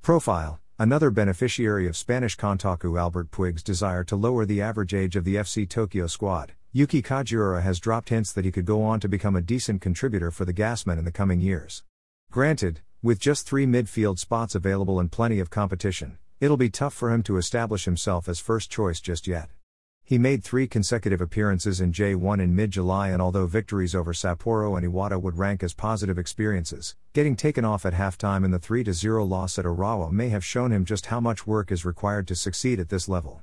Profile 0.00 0.58
Another 0.78 1.10
beneficiary 1.10 1.86
of 1.86 1.98
Spanish 1.98 2.36
Kantoku 2.36 2.98
Albert 2.98 3.30
Puig's 3.30 3.62
desire 3.62 4.02
to 4.04 4.16
lower 4.16 4.46
the 4.46 4.62
average 4.62 4.94
age 4.94 5.16
of 5.16 5.24
the 5.24 5.36
FC 5.36 5.68
Tokyo 5.68 6.06
squad, 6.06 6.54
Yuki 6.74 7.02
Kajiura 7.02 7.60
has 7.60 7.78
dropped 7.78 8.08
hints 8.08 8.32
that 8.32 8.46
he 8.46 8.50
could 8.50 8.64
go 8.64 8.82
on 8.82 8.98
to 8.98 9.06
become 9.06 9.36
a 9.36 9.42
decent 9.42 9.82
contributor 9.82 10.30
for 10.30 10.46
the 10.46 10.54
Gasmen 10.54 10.98
in 10.98 11.04
the 11.04 11.12
coming 11.12 11.38
years. 11.38 11.82
Granted, 12.30 12.80
with 13.02 13.20
just 13.20 13.46
three 13.46 13.66
midfield 13.66 14.18
spots 14.18 14.54
available 14.54 14.98
and 14.98 15.12
plenty 15.12 15.38
of 15.38 15.50
competition, 15.50 16.16
it'll 16.40 16.56
be 16.56 16.70
tough 16.70 16.94
for 16.94 17.12
him 17.12 17.22
to 17.24 17.36
establish 17.36 17.84
himself 17.84 18.26
as 18.26 18.40
first 18.40 18.70
choice 18.70 19.02
just 19.02 19.26
yet. 19.26 19.50
He 20.02 20.16
made 20.16 20.42
three 20.42 20.66
consecutive 20.66 21.20
appearances 21.20 21.78
in 21.78 21.92
J1 21.92 22.40
in 22.40 22.56
mid 22.56 22.70
July, 22.70 23.10
and 23.10 23.20
although 23.20 23.46
victories 23.46 23.94
over 23.94 24.14
Sapporo 24.14 24.74
and 24.74 24.90
Iwata 24.90 25.20
would 25.20 25.36
rank 25.36 25.62
as 25.62 25.74
positive 25.74 26.18
experiences, 26.18 26.96
getting 27.12 27.36
taken 27.36 27.66
off 27.66 27.84
at 27.84 27.92
halftime 27.92 28.46
in 28.46 28.50
the 28.50 28.58
3 28.58 28.90
0 28.90 29.24
loss 29.26 29.58
at 29.58 29.66
Urawa 29.66 30.10
may 30.10 30.30
have 30.30 30.42
shown 30.42 30.72
him 30.72 30.86
just 30.86 31.04
how 31.06 31.20
much 31.20 31.46
work 31.46 31.70
is 31.70 31.84
required 31.84 32.26
to 32.28 32.34
succeed 32.34 32.80
at 32.80 32.88
this 32.88 33.10
level. 33.10 33.42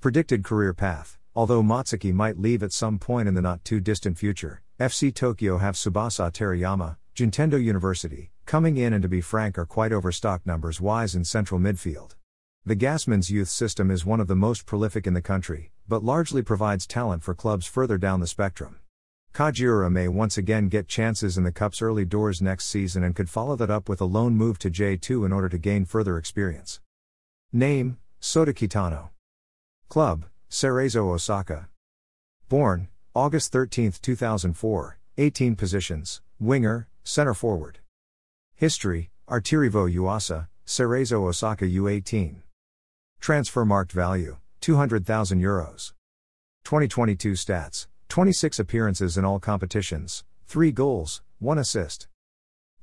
Predicted 0.00 0.42
career 0.42 0.74
path 0.74 1.19
Although 1.40 1.62
Matsuki 1.62 2.12
might 2.12 2.38
leave 2.38 2.62
at 2.62 2.70
some 2.70 2.98
point 2.98 3.26
in 3.26 3.32
the 3.32 3.40
not 3.40 3.64
too 3.64 3.80
distant 3.80 4.18
future, 4.18 4.60
FC 4.78 5.10
Tokyo 5.14 5.56
have 5.56 5.74
Tsubasa 5.74 6.30
Terayama, 6.30 6.98
Juntendo 7.14 7.56
University, 7.56 8.30
coming 8.44 8.76
in 8.76 8.92
and 8.92 9.00
to 9.00 9.08
be 9.08 9.22
frank 9.22 9.56
are 9.56 9.64
quite 9.64 9.90
overstocked 9.90 10.44
numbers 10.44 10.82
wise 10.82 11.14
in 11.14 11.24
central 11.24 11.58
midfield. 11.58 12.14
The 12.66 12.76
Gasman's 12.76 13.30
youth 13.30 13.48
system 13.48 13.90
is 13.90 14.04
one 14.04 14.20
of 14.20 14.26
the 14.28 14.36
most 14.36 14.66
prolific 14.66 15.06
in 15.06 15.14
the 15.14 15.22
country, 15.22 15.72
but 15.88 16.04
largely 16.04 16.42
provides 16.42 16.86
talent 16.86 17.22
for 17.22 17.34
clubs 17.34 17.64
further 17.64 17.96
down 17.96 18.20
the 18.20 18.26
spectrum. 18.26 18.78
Kajiura 19.32 19.90
may 19.90 20.08
once 20.08 20.36
again 20.36 20.68
get 20.68 20.88
chances 20.88 21.38
in 21.38 21.44
the 21.44 21.52
Cup's 21.52 21.80
early 21.80 22.04
doors 22.04 22.42
next 22.42 22.66
season 22.66 23.02
and 23.02 23.16
could 23.16 23.30
follow 23.30 23.56
that 23.56 23.70
up 23.70 23.88
with 23.88 24.02
a 24.02 24.04
loan 24.04 24.34
move 24.34 24.58
to 24.58 24.68
J2 24.68 25.24
in 25.24 25.32
order 25.32 25.48
to 25.48 25.56
gain 25.56 25.86
further 25.86 26.18
experience. 26.18 26.80
Name 27.50 27.96
Sota 28.20 28.52
Kitano. 28.52 29.08
Club 29.88 30.26
Cerezo 30.50 31.12
Osaka. 31.12 31.68
Born 32.48 32.88
August 33.14 33.52
13, 33.52 33.92
2004, 34.02 34.98
18 35.16 35.54
positions, 35.54 36.22
winger, 36.40 36.88
center 37.04 37.34
forward. 37.34 37.78
History 38.56 39.10
Artirivo 39.28 39.88
Uasa, 39.88 40.48
Cerezo 40.66 41.28
Osaka 41.28 41.64
U18. 41.64 42.42
Transfer 43.20 43.64
marked 43.64 43.92
value 43.92 44.38
200,000 44.60 45.40
euros. 45.40 45.92
2022 46.64 47.32
stats 47.32 47.86
26 48.08 48.58
appearances 48.58 49.16
in 49.16 49.24
all 49.24 49.38
competitions, 49.38 50.24
3 50.48 50.72
goals, 50.72 51.22
1 51.38 51.58
assist. 51.58 52.08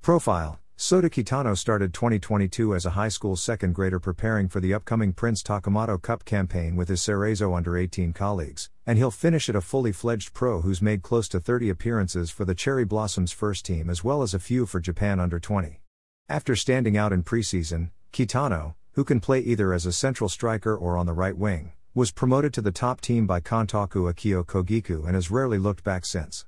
Profile 0.02 0.58
Sota 0.78 1.10
Kitano 1.10 1.58
started 1.58 1.92
2022 1.92 2.76
as 2.76 2.86
a 2.86 2.92
high 2.92 3.08
school 3.08 3.36
second 3.36 3.74
grader 3.74 4.00
preparing 4.00 4.48
for 4.48 4.60
the 4.60 4.76
upcoming 4.76 5.12
Prince 5.12 5.42
Takamado 5.42 6.00
Cup 6.00 6.24
campaign 6.24 6.76
with 6.76 6.88
his 6.88 7.02
Cerezo 7.02 7.58
under 7.58 7.76
18 7.76 8.14
colleagues, 8.14 8.70
and 8.86 9.00
he'll 9.00 9.10
finish 9.10 9.50
at 9.50 9.56
a 9.56 9.62
fully 9.62 9.92
fledged 9.92 10.36
pro 10.36 10.62
who's 10.62 10.80
made 10.80 11.02
close 11.02 11.28
to 11.30 11.40
30 11.40 11.72
appearances 11.72 12.30
for 12.30 12.46
the 12.46 12.54
Cherry 12.54 12.86
Blossoms 12.86 13.32
first 13.32 13.66
team 13.66 13.90
as 13.90 14.04
well 14.04 14.22
as 14.22 14.36
a 14.36 14.40
few 14.40 14.68
for 14.68 14.80
Japan 14.80 15.20
under 15.20 15.40
20. 15.40 15.82
After 16.30 16.56
standing 16.56 16.96
out 16.96 17.12
in 17.12 17.24
preseason, 17.24 17.90
Kitano, 18.14 18.76
who 18.92 19.04
can 19.04 19.20
play 19.20 19.40
either 19.40 19.74
as 19.74 19.88
a 19.88 19.92
central 19.92 20.30
striker 20.30 20.78
or 20.78 20.96
on 20.96 21.08
the 21.08 21.12
right 21.12 21.36
wing, 21.36 21.72
was 21.96 22.12
promoted 22.12 22.54
to 22.54 22.62
the 22.62 22.72
top 22.72 23.02
team 23.02 23.26
by 23.26 23.40
Kantoku 23.40 24.14
Akio 24.14 24.46
Kogiku 24.46 25.08
and 25.08 25.16
has 25.16 25.32
rarely 25.32 25.58
looked 25.58 25.84
back 25.84 26.06
since. 26.06 26.46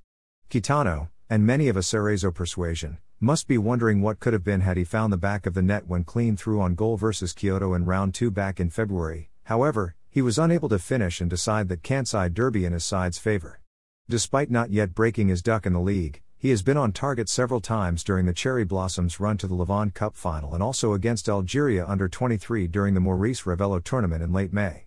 Kitano, 0.51 1.09
and 1.31 1.47
many 1.47 1.67
of 1.67 1.75
a 1.75 1.79
Cerezo 1.79 2.31
persuasion, 2.31 2.99
must 3.21 3.49
be 3.49 3.58
wondering 3.58 4.01
what 4.01 4.21
could 4.21 4.32
have 4.32 4.45
been 4.45 4.62
had 4.62 4.77
he 4.77 4.84
found 4.86 5.12
the 5.12 5.17
back 5.17 5.45
of 5.45 5.53
the 5.53 5.62
net 5.62 5.86
when 5.88 6.05
clean 6.05 6.38
through 6.38 6.62
on 6.62 6.73
goal 6.73 6.95
versus 6.95 7.34
Kyoto 7.34 7.73
in 7.73 7.84
round 7.84 8.13
2 8.13 8.32
back 8.32 8.62
in 8.62 8.69
February. 8.69 9.29
However, 9.43 9.95
he 10.10 10.21
was 10.21 10.39
unable 10.39 10.69
to 10.69 10.79
finish 10.79 11.19
and 11.19 11.29
decide 11.29 11.67
that 11.67 11.84
Kansai 11.84 12.34
Derby 12.34 12.63
in 12.63 12.71
his 12.71 12.86
side's 12.86 13.17
favor. 13.17 13.60
Despite 14.08 14.49
not 14.49 14.71
yet 14.71 14.95
breaking 14.95 15.27
his 15.27 15.41
duck 15.41 15.65
in 15.65 15.73
the 15.73 15.82
league, 15.82 16.21
he 16.38 16.49
has 16.51 16.62
been 16.62 16.77
on 16.77 16.93
target 16.93 17.27
several 17.27 17.60
times 17.60 18.05
during 18.05 18.25
the 18.25 18.34
Cherry 18.34 18.63
Blossoms 18.63 19.19
run 19.19 19.38
to 19.39 19.47
the 19.47 19.55
Levain 19.55 19.93
Cup 19.93 20.15
final 20.15 20.53
and 20.53 20.63
also 20.63 20.93
against 20.93 21.27
Algeria 21.27 21.86
under 21.86 22.08
23 22.08 22.67
during 22.67 22.93
the 22.93 23.01
Maurice 23.01 23.41
Revello 23.41 23.84
tournament 23.84 24.23
in 24.23 24.32
late 24.32 24.53
May. 24.53 24.86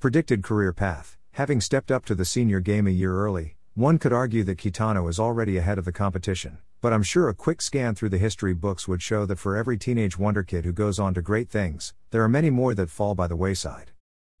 Predicted 0.00 0.42
career 0.42 0.72
path 0.72 1.16
Having 1.34 1.60
stepped 1.60 1.92
up 1.92 2.04
to 2.06 2.16
the 2.16 2.24
senior 2.24 2.58
game 2.58 2.88
a 2.88 2.90
year 2.90 3.16
early, 3.16 3.56
one 3.74 3.98
could 3.98 4.12
argue 4.12 4.42
that 4.44 4.58
Kitano 4.58 5.08
is 5.08 5.20
already 5.20 5.56
ahead 5.56 5.78
of 5.78 5.84
the 5.84 5.92
competition 5.92 6.58
but 6.84 6.92
I'm 6.92 7.02
sure 7.02 7.30
a 7.30 7.34
quick 7.34 7.62
scan 7.62 7.94
through 7.94 8.10
the 8.10 8.18
history 8.18 8.52
books 8.52 8.86
would 8.86 9.00
show 9.00 9.24
that 9.24 9.38
for 9.38 9.56
every 9.56 9.78
teenage 9.78 10.18
wonder 10.18 10.42
kid 10.42 10.66
who 10.66 10.72
goes 10.74 10.98
on 10.98 11.14
to 11.14 11.22
great 11.22 11.48
things, 11.48 11.94
there 12.10 12.22
are 12.22 12.28
many 12.28 12.50
more 12.50 12.74
that 12.74 12.90
fall 12.90 13.14
by 13.14 13.26
the 13.26 13.36
wayside. 13.36 13.92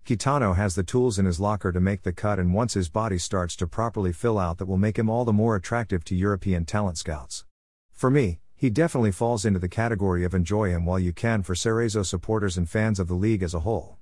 Kitano 0.04 0.54
has 0.54 0.74
the 0.74 0.82
tools 0.82 1.18
in 1.18 1.24
his 1.24 1.40
locker 1.40 1.72
to 1.72 1.80
make 1.80 2.02
the 2.02 2.12
cut, 2.12 2.38
and 2.38 2.52
once 2.52 2.74
his 2.74 2.90
body 2.90 3.16
starts 3.16 3.56
to 3.56 3.66
properly 3.66 4.12
fill 4.12 4.38
out, 4.38 4.58
that 4.58 4.66
will 4.66 4.76
make 4.76 4.98
him 4.98 5.08
all 5.08 5.24
the 5.24 5.32
more 5.32 5.56
attractive 5.56 6.04
to 6.04 6.14
European 6.14 6.66
talent 6.66 6.98
scouts. 6.98 7.46
For 7.92 8.10
me, 8.10 8.40
he 8.54 8.68
definitely 8.68 9.12
falls 9.12 9.46
into 9.46 9.58
the 9.58 9.66
category 9.66 10.22
of 10.22 10.34
enjoy 10.34 10.68
him 10.68 10.84
while 10.84 10.98
you 10.98 11.14
can 11.14 11.42
for 11.42 11.54
Cerezo 11.54 12.04
supporters 12.04 12.58
and 12.58 12.68
fans 12.68 13.00
of 13.00 13.08
the 13.08 13.14
league 13.14 13.42
as 13.42 13.54
a 13.54 13.60
whole. 13.60 13.96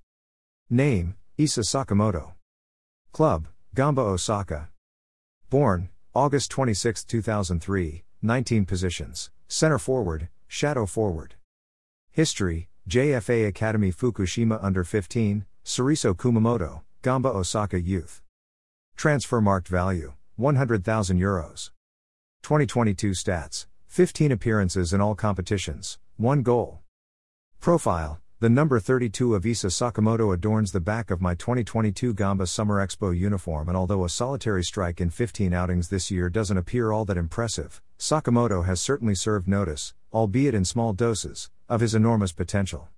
Name 0.68 1.14
Isa 1.38 1.60
Sakamoto. 1.60 2.32
Club 3.12 3.46
Gamba 3.72 4.00
Osaka. 4.02 4.70
Born 5.48 5.90
August 6.12 6.50
26, 6.50 7.04
2003, 7.04 8.02
19 8.22 8.64
positions, 8.64 9.30
center 9.48 9.78
forward, 9.78 10.28
shadow 10.46 10.86
forward. 10.86 11.34
History 12.12 12.68
JFA 12.88 13.48
Academy 13.48 13.90
Fukushima 13.90 14.62
under 14.62 14.84
15, 14.84 15.44
Suriso 15.64 16.14
Kumamoto, 16.14 16.82
Gamba 17.02 17.28
Osaka 17.28 17.80
Youth. 17.80 18.22
Transfer 18.96 19.40
marked 19.40 19.68
value 19.68 20.14
100,000 20.36 21.18
euros. 21.18 21.70
2022 22.42 23.10
stats 23.10 23.66
15 23.88 24.32
appearances 24.32 24.92
in 24.92 25.00
all 25.00 25.14
competitions, 25.14 25.98
1 26.16 26.42
goal. 26.42 26.80
Profile 27.60 28.21
the 28.42 28.50
number 28.50 28.80
32 28.80 29.36
of 29.36 29.46
Isa 29.46 29.68
Sakamoto 29.68 30.34
adorns 30.34 30.72
the 30.72 30.80
back 30.80 31.12
of 31.12 31.20
my 31.20 31.32
2022 31.36 32.12
Gamba 32.12 32.44
Summer 32.48 32.84
Expo 32.84 33.16
uniform, 33.16 33.68
and 33.68 33.76
although 33.76 34.04
a 34.04 34.08
solitary 34.08 34.64
strike 34.64 35.00
in 35.00 35.10
15 35.10 35.54
outings 35.54 35.90
this 35.90 36.10
year 36.10 36.28
doesn't 36.28 36.58
appear 36.58 36.90
all 36.90 37.04
that 37.04 37.16
impressive, 37.16 37.80
Sakamoto 38.00 38.64
has 38.64 38.80
certainly 38.80 39.14
served 39.14 39.46
notice, 39.46 39.94
albeit 40.12 40.56
in 40.56 40.64
small 40.64 40.92
doses, 40.92 41.50
of 41.68 41.80
his 41.80 41.94
enormous 41.94 42.32
potential. 42.32 42.88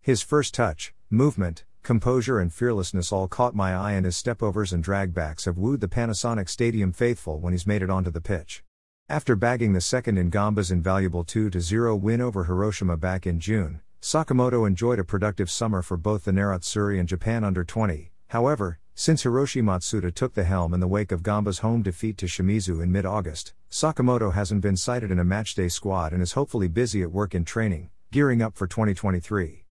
His 0.00 0.22
first 0.22 0.54
touch, 0.54 0.94
movement, 1.10 1.66
composure, 1.82 2.38
and 2.38 2.50
fearlessness 2.50 3.12
all 3.12 3.28
caught 3.28 3.54
my 3.54 3.74
eye, 3.76 3.92
and 3.92 4.06
his 4.06 4.16
stepovers 4.16 4.72
and 4.72 4.82
dragbacks 4.82 5.44
have 5.44 5.58
wooed 5.58 5.82
the 5.82 5.86
Panasonic 5.86 6.48
Stadium 6.48 6.92
faithful 6.92 7.40
when 7.40 7.52
he's 7.52 7.66
made 7.66 7.82
it 7.82 7.90
onto 7.90 8.10
the 8.10 8.22
pitch. 8.22 8.64
After 9.10 9.36
bagging 9.36 9.74
the 9.74 9.82
second 9.82 10.16
in 10.16 10.30
Gamba's 10.30 10.70
invaluable 10.70 11.24
2 11.24 11.50
0 11.60 11.94
win 11.96 12.22
over 12.22 12.44
Hiroshima 12.44 12.96
back 12.96 13.26
in 13.26 13.38
June, 13.38 13.82
Sakamoto 14.04 14.66
enjoyed 14.66 14.98
a 14.98 15.02
productive 15.02 15.50
summer 15.50 15.80
for 15.80 15.96
both 15.96 16.24
the 16.24 16.30
Nerazzurri 16.30 17.00
and 17.00 17.08
Japan 17.08 17.42
under 17.42 17.64
20. 17.64 18.12
However, 18.28 18.78
since 18.94 19.24
Hiroshi 19.24 19.62
Matsuda 19.62 20.14
took 20.14 20.34
the 20.34 20.44
helm 20.44 20.74
in 20.74 20.80
the 20.80 20.86
wake 20.86 21.10
of 21.10 21.22
Gamba's 21.22 21.60
home 21.60 21.80
defeat 21.80 22.18
to 22.18 22.26
Shimizu 22.26 22.82
in 22.82 22.92
mid 22.92 23.06
August, 23.06 23.54
Sakamoto 23.70 24.34
hasn't 24.34 24.60
been 24.60 24.76
cited 24.76 25.10
in 25.10 25.18
a 25.18 25.24
matchday 25.24 25.72
squad 25.72 26.12
and 26.12 26.20
is 26.20 26.34
hopefully 26.34 26.68
busy 26.68 27.00
at 27.00 27.12
work 27.12 27.34
in 27.34 27.46
training, 27.46 27.88
gearing 28.12 28.42
up 28.42 28.56
for 28.56 28.66
2023. 28.66 29.64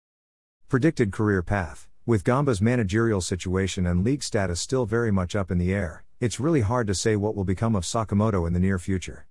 Predicted 0.67 1.13
career 1.13 1.43
path 1.43 1.87
With 2.07 2.25
Gamba's 2.25 2.63
managerial 2.63 3.21
situation 3.21 3.85
and 3.87 4.03
league 4.03 4.23
status 4.23 4.63
still 4.63 4.87
very 4.87 5.11
much 5.11 5.37
up 5.37 5.51
in 5.51 5.59
the 5.59 5.75
air, 5.75 6.05
it's 6.21 6.41
really 6.41 6.63
hard 6.63 6.87
to 6.87 6.95
say 6.95 7.17
what 7.17 7.37
will 7.37 7.45
become 7.45 7.77
of 7.77 7.85
Sakamoto 7.85 8.47
in 8.47 8.55
the 8.55 8.61
near 8.61 8.79
future. 8.79 9.27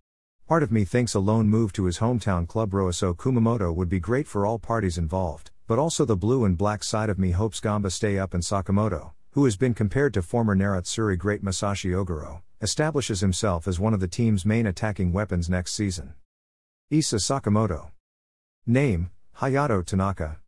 Part 0.52 0.64
of 0.64 0.72
me 0.74 0.84
thinks 0.84 1.14
a 1.14 1.20
lone 1.22 1.48
move 1.48 1.72
to 1.72 1.86
his 1.86 2.00
hometown 2.00 2.46
club 2.46 2.72
Roasso 2.72 3.16
Kumamoto 3.16 3.74
would 3.74 3.88
be 3.88 4.02
great 4.02 4.28
for 4.28 4.46
all 4.46 4.60
parties 4.60 4.98
involved, 4.98 5.50
but 5.66 5.80
also 5.80 6.04
the 6.04 6.18
blue 6.18 6.44
and 6.44 6.58
black 6.58 6.84
side 6.84 7.10
of 7.10 7.18
me 7.18 7.32
hopes 7.32 7.62
Gamba 7.62 7.90
stay 7.90 8.20
up 8.20 8.34
and 8.34 8.44
Sakamoto, 8.44 9.14
who 9.32 9.46
has 9.46 9.56
been 9.56 9.74
compared 9.74 10.14
to 10.14 10.22
former 10.22 10.54
Nerazzurri 10.54 11.18
great 11.18 11.42
Masashi 11.42 11.92
Oguro, 11.92 12.42
establishes 12.62 13.22
himself 13.22 13.66
as 13.66 13.80
one 13.80 13.94
of 13.94 14.02
the 14.02 14.10
team's 14.10 14.46
main 14.46 14.68
attacking 14.68 15.14
weapons 15.14 15.50
next 15.50 15.72
season. 15.72 16.16
Isa 16.90 17.16
Sakamoto. 17.16 17.92
Name, 18.68 19.10
Hayato 19.38 19.86
Tanaka. 19.86 20.42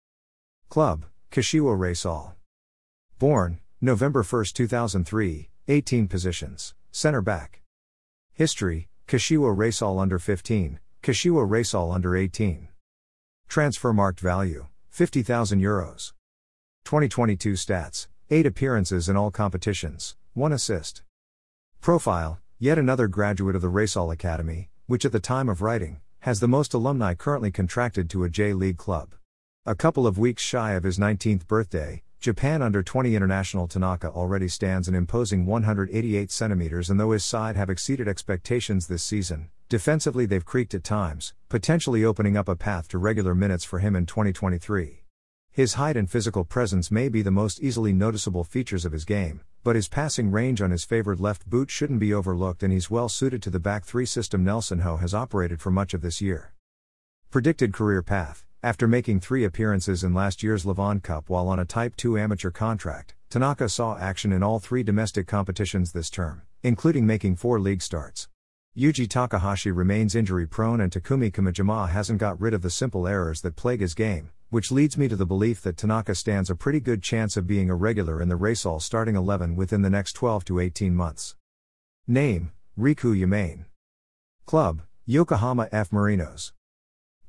Club, 0.68 1.06
Kashiwa 1.32 1.78
Reysol. 1.78 2.34
Born, 3.20 3.62
November 3.80 4.22
1, 4.22 4.48
2003, 4.54 5.48
18 5.70 6.08
positions, 6.10 6.76
center 6.92 7.22
back. 7.22 7.62
History, 8.34 8.90
Kashiwa 9.14 9.56
Reysol 9.56 10.02
under 10.02 10.18
15, 10.18 10.80
Kashiwa 11.04 11.48
Reysol 11.48 11.94
under 11.94 12.18
18. 12.18 12.70
Transfer 13.48 13.94
marked 13.94 14.20
value 14.20 14.66
50,000 14.90 15.62
euros. 15.62 16.14
2022 16.84 17.54
stats 17.54 18.08
8 18.32 18.48
appearances 18.48 19.08
in 19.08 19.16
all 19.16 19.30
competitions, 19.30 20.16
1 20.34 20.52
assist. 20.52 21.04
Profile 21.80 22.40
Yet 22.58 22.80
another 22.80 23.08
graduate 23.08 23.56
of 23.56 23.62
the 23.62 23.70
Reysol 23.70 24.12
Academy, 24.12 24.72
which 24.88 25.06
at 25.06 25.12
the 25.12 25.20
time 25.20 25.48
of 25.48 25.62
writing, 25.62 26.02
has 26.22 26.40
the 26.40 26.48
most 26.48 26.74
alumni 26.74 27.14
currently 27.14 27.52
contracted 27.52 28.10
to 28.10 28.24
a 28.24 28.30
J 28.30 28.54
League 28.54 28.78
club. 28.78 29.14
A 29.64 29.76
couple 29.76 30.08
of 30.08 30.18
weeks 30.18 30.42
shy 30.42 30.72
of 30.72 30.82
his 30.82 30.98
19th 30.98 31.46
birthday, 31.46 32.02
Japan 32.24 32.62
under 32.62 32.82
20 32.82 33.18
international 33.18 33.68
Tanaka 33.68 34.08
already 34.08 34.48
stands 34.48 34.88
an 34.88 34.96
imposing 34.96 35.46
188 35.46 36.32
centimeters 36.32 36.90
and 36.90 36.98
though 36.98 37.12
his 37.12 37.26
side 37.26 37.58
have 37.58 37.70
exceeded 37.70 38.08
expectations 38.08 38.88
this 38.88 39.04
season, 39.04 39.50
defensively 39.68 40.26
they've 40.26 40.46
creaked 40.46 40.74
at 40.74 40.86
times, 40.86 41.34
potentially 41.50 42.06
opening 42.06 42.38
up 42.38 42.48
a 42.48 42.56
path 42.56 42.88
to 42.88 42.98
regular 42.98 43.36
minutes 43.36 43.66
for 43.66 43.80
him 43.80 43.94
in 43.94 44.06
2023. 44.06 45.04
His 45.52 45.74
height 45.74 45.98
and 45.98 46.10
physical 46.10 46.46
presence 46.46 46.90
may 46.90 47.10
be 47.10 47.22
the 47.22 47.30
most 47.30 47.60
easily 47.60 47.92
noticeable 47.92 48.46
features 48.46 48.86
of 48.86 48.94
his 48.94 49.04
game, 49.04 49.42
but 49.62 49.76
his 49.76 49.90
passing 49.90 50.32
range 50.32 50.62
on 50.62 50.72
his 50.72 50.86
favored 50.86 51.20
left 51.20 51.50
boot 51.50 51.70
shouldn't 51.70 52.00
be 52.00 52.14
overlooked 52.14 52.64
and 52.64 52.72
he's 52.72 52.90
well 52.90 53.10
suited 53.10 53.44
to 53.44 53.50
the 53.50 53.60
back 53.60 53.84
three 53.84 54.06
system 54.06 54.46
Nelsinho 54.46 55.02
has 55.02 55.14
operated 55.14 55.60
for 55.60 55.72
much 55.72 55.94
of 55.94 56.00
this 56.00 56.22
year. 56.22 56.54
Predicted 57.32 57.74
career 57.74 58.02
path 58.02 58.46
After 58.64 58.88
making 58.88 59.20
three 59.20 59.44
appearances 59.44 60.06
in 60.06 60.14
last 60.14 60.42
year's 60.42 60.64
Levain 60.64 61.04
Cup 61.04 61.30
while 61.30 61.50
on 61.50 61.60
a 61.60 61.66
Type 61.66 61.98
2 61.98 62.18
amateur 62.18 62.50
contract, 62.50 63.14
Tanaka 63.30 63.68
saw 63.68 63.98
action 63.98 64.32
in 64.32 64.42
all 64.42 64.58
three 64.58 64.84
domestic 64.84 65.28
competitions 65.28 65.92
this 65.92 66.10
term, 66.10 66.44
including 66.62 67.06
making 67.06 67.36
four 67.36 67.60
league 67.60 67.82
starts. 67.82 68.30
Yuji 68.78 69.10
Takahashi 69.10 69.70
remains 69.70 70.16
injury 70.16 70.48
prone 70.48 70.80
and 70.80 70.94
Takumi 70.94 71.30
Kamijima 71.30 71.90
hasn't 71.90 72.22
got 72.22 72.40
rid 72.40 72.54
of 72.54 72.62
the 72.62 72.70
simple 72.70 73.06
errors 73.06 73.42
that 73.42 73.58
plague 73.58 73.82
his 73.82 73.94
game, 73.94 74.30
which 74.50 74.72
leads 74.72 74.98
me 74.98 75.10
to 75.10 75.18
the 75.18 75.26
belief 75.26 75.62
that 75.62 75.76
Tanaka 75.76 76.16
stands 76.16 76.50
a 76.50 76.56
pretty 76.56 76.80
good 76.80 77.04
chance 77.04 77.36
of 77.36 77.46
being 77.46 77.70
a 77.70 77.76
regular 77.76 78.22
in 78.22 78.30
the 78.30 78.38
Racall 78.38 78.82
starting 78.82 79.18
11 79.18 79.58
within 79.58 79.82
the 79.82 79.90
next 79.90 80.14
12 80.14 80.46
to 80.46 80.62
18 80.62 80.96
months. 80.96 81.36
Name 82.08 82.54
Riku 82.80 83.14
Yamane. 83.14 83.66
Club 84.46 84.84
Yokohama 85.06 85.68
F. 85.74 85.90
Marinos. 85.90 86.54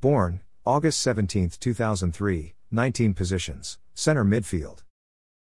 Born 0.00 0.40
August 0.66 0.98
17, 1.00 1.50
2003, 1.60 2.54
19 2.70 3.12
positions, 3.12 3.78
center 3.92 4.24
midfield. 4.24 4.78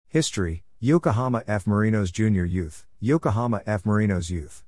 History 0.10 0.66
Yokohama 0.82 1.42
F. 1.48 1.64
Marinos 1.64 2.12
Junior 2.12 2.44
Youth, 2.44 2.86
Yokohama 3.00 3.62
F. 3.66 3.84
Marinos 3.84 4.30
Youth. 4.30 4.66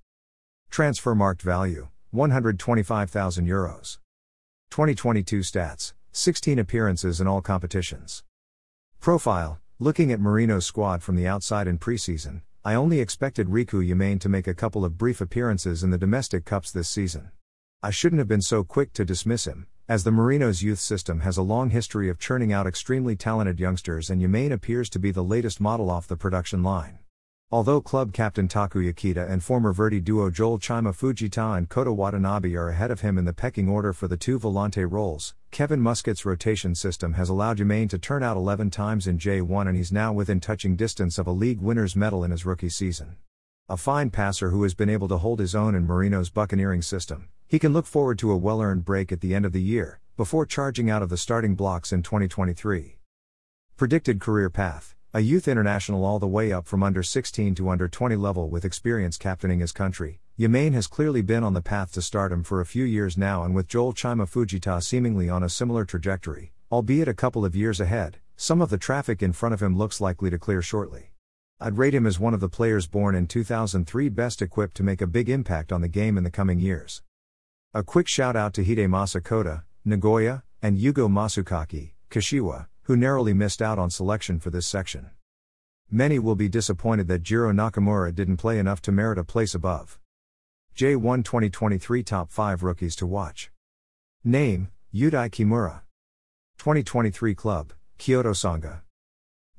Transfer 0.70 1.14
marked 1.14 1.42
value 1.42 1.90
125,000 2.12 3.46
euros. 3.46 3.98
2022 4.70 5.40
stats 5.40 5.92
16 6.14 6.60
appearances 6.60 7.20
in 7.20 7.28
all 7.28 7.42
competitions. 7.42 8.24
Profile 9.02 9.60
Looking 9.80 10.14
at 10.14 10.22
Marino's 10.22 10.66
squad 10.66 11.04
from 11.04 11.18
the 11.18 11.28
outside 11.28 11.68
in 11.68 11.78
preseason, 11.78 12.42
I 12.64 12.74
only 12.74 13.02
expected 13.02 13.48
Riku 13.48 13.86
Yamane 13.86 14.22
to 14.22 14.30
make 14.30 14.48
a 14.48 14.54
couple 14.54 14.86
of 14.86 14.98
brief 14.98 15.20
appearances 15.20 15.84
in 15.84 15.90
the 15.90 15.98
domestic 15.98 16.46
cups 16.46 16.72
this 16.72 16.88
season. 16.88 17.32
I 17.84 17.90
shouldn't 17.90 18.20
have 18.20 18.30
been 18.30 18.42
so 18.42 18.64
quick 18.64 18.94
to 18.94 19.04
dismiss 19.04 19.46
him, 19.46 19.68
as 19.90 20.04
the 20.04 20.12
Marinos 20.12 20.62
youth 20.62 20.80
system 20.80 21.22
has 21.22 21.38
a 21.38 21.42
long 21.42 21.70
history 21.70 22.10
of 22.10 22.20
churning 22.20 22.52
out 22.52 22.68
extremely 22.68 23.16
talented 23.16 23.58
youngsters 23.58 24.10
and 24.10 24.22
Yamane 24.22 24.52
appears 24.52 24.90
to 24.90 25.00
be 25.00 25.12
the 25.12 25.24
latest 25.24 25.62
model 25.62 25.90
off 25.90 26.10
the 26.10 26.18
production 26.18 26.62
line. 26.62 27.00
Although 27.50 27.80
club 27.80 28.12
captain 28.12 28.50
Takuya 28.50 28.94
Kida 28.94 29.32
and 29.32 29.42
former 29.42 29.74
Verdy 29.74 30.04
duo 30.04 30.30
Joel 30.30 30.60
Chima 30.60 30.94
Fujita 30.94 31.58
and 31.58 31.70
Kota 31.70 31.94
Watanabe 31.94 32.54
are 32.56 32.68
ahead 32.68 32.92
of 32.92 33.00
him 33.00 33.18
in 33.18 33.24
the 33.24 33.32
pecking 33.32 33.70
order 33.70 33.94
for 33.94 34.10
the 34.10 34.18
two 34.18 34.38
volante 34.38 34.86
roles, 34.86 35.34
Kevin 35.52 35.80
Muscat's 35.80 36.26
rotation 36.26 36.76
system 36.76 37.14
has 37.14 37.30
allowed 37.30 37.60
Yamane 37.60 37.90
to 37.90 37.98
turn 37.98 38.24
out 38.24 38.36
11 38.36 38.70
times 38.70 39.08
in 39.08 39.18
J1 39.18 39.70
and 39.70 39.78
he's 39.78 39.94
now 39.94 40.12
within 40.12 40.42
touching 40.42 40.76
distance 40.76 41.18
of 41.18 41.28
a 41.28 41.32
league 41.32 41.62
winner's 41.62 41.96
medal 41.96 42.26
in 42.26 42.32
his 42.32 42.46
rookie 42.46 42.68
season. 42.68 43.16
A 43.70 43.78
fine 43.78 44.10
passer 44.10 44.50
who 44.50 44.64
has 44.64 44.74
been 44.74 44.90
able 44.90 45.08
to 45.08 45.18
hold 45.18 45.40
his 45.40 45.56
own 45.56 45.76
in 45.76 45.88
Marino's 45.88 46.30
buccaneering 46.30 46.82
system, 46.82 47.30
he 47.48 47.60
can 47.60 47.74
look 47.74 47.86
forward 47.86 48.20
to 48.20 48.32
a 48.32 48.38
well 48.38 48.62
earned 48.62 48.84
break 48.84 49.12
at 49.12 49.22
the 49.22 49.34
end 49.34 49.46
of 49.46 49.54
the 49.54 49.62
year, 49.62 50.00
before 50.18 50.46
charging 50.46 50.90
out 50.90 51.02
of 51.02 51.10
the 51.10 51.18
starting 51.18 51.56
blocks 51.56 51.94
in 51.94 52.04
2023. 52.04 52.98
Predicted 53.78 54.20
career 54.20 54.50
path 54.50 54.96
a 55.14 55.22
youth 55.22 55.48
international 55.48 56.06
all 56.06 56.20
the 56.20 56.28
way 56.28 56.52
up 56.52 56.68
from 56.68 56.84
under 56.84 57.02
16 57.02 57.56
to 57.56 57.70
under 57.70 57.88
20 57.88 58.16
level 58.18 58.50
with 58.50 58.66
experience 58.66 59.18
captaining 59.18 59.62
his 59.62 59.72
country, 59.72 60.20
Yamane 60.38 60.74
has 60.74 60.86
clearly 60.86 61.22
been 61.22 61.44
on 61.44 61.54
the 61.54 61.62
path 61.62 61.92
to 61.94 62.02
stardom 62.02 62.44
for 62.44 62.62
a 62.62 62.66
few 62.68 62.84
years 62.84 63.18
now 63.18 63.44
and 63.44 63.56
with 63.56 63.68
Joel 63.68 63.94
Chima 63.94 64.30
Fujita 64.30 64.84
seemingly 64.84 65.28
on 65.28 65.42
a 65.42 65.50
similar 65.50 65.86
trajectory, 65.86 66.52
albeit 66.72 67.08
a 67.08 67.16
couple 67.16 67.46
of 67.46 67.56
years 67.56 67.80
ahead, 67.80 68.20
some 68.36 68.62
of 68.62 68.70
the 68.70 68.78
traffic 68.78 69.24
in 69.24 69.34
front 69.34 69.54
of 69.54 69.64
him 69.64 69.76
looks 69.76 70.02
likely 70.02 70.30
to 70.30 70.38
clear 70.38 70.62
shortly. 70.62 71.14
I'd 71.60 71.80
rate 71.80 71.96
him 71.96 72.06
as 72.06 72.20
one 72.20 72.36
of 72.36 72.40
the 72.40 72.50
players 72.50 72.86
born 72.86 73.16
in 73.16 73.26
2003 73.26 74.10
best 74.10 74.44
equipped 74.44 74.76
to 74.76 74.84
make 74.84 75.02
a 75.02 75.08
big 75.08 75.30
impact 75.30 75.72
on 75.72 75.82
the 75.82 75.88
game 75.88 76.18
in 76.18 76.26
the 76.26 76.30
coming 76.30 76.60
years. 76.60 77.02
A 77.78 77.84
quick 77.84 78.08
shout 78.08 78.36
out 78.36 78.56
to 78.56 78.66
Hidemasa 78.66 79.24
Koda, 79.24 79.64
Nagoya, 79.86 80.42
and 80.64 80.80
Yugo 80.80 81.08
Masukake, 81.08 81.92
Kashiwa, 82.10 82.66
who 82.86 82.98
narrowly 82.98 83.36
missed 83.36 83.62
out 83.62 83.78
on 83.78 83.92
selection 83.92 84.40
for 84.40 84.50
this 84.50 84.66
section. 84.66 85.12
Many 85.92 86.18
will 86.18 86.34
be 86.34 86.50
disappointed 86.50 87.08
that 87.10 87.22
Jiro 87.22 87.52
Nakamura 87.54 88.16
didn't 88.16 88.38
play 88.38 88.58
enough 88.58 88.82
to 88.82 88.92
merit 88.92 89.20
a 89.20 89.24
place 89.24 89.54
above. 89.54 90.00
J1 90.76 91.24
2023 91.24 92.02
Top 92.02 92.32
5 92.32 92.64
Rookies 92.64 92.96
to 92.96 93.06
Watch. 93.06 93.52
Name 94.24 94.70
Yudai 94.92 95.30
Kimura. 95.30 95.82
2023 96.58 97.36
Club 97.36 97.74
Kyoto 98.00 98.34
Sanga. 98.34 98.82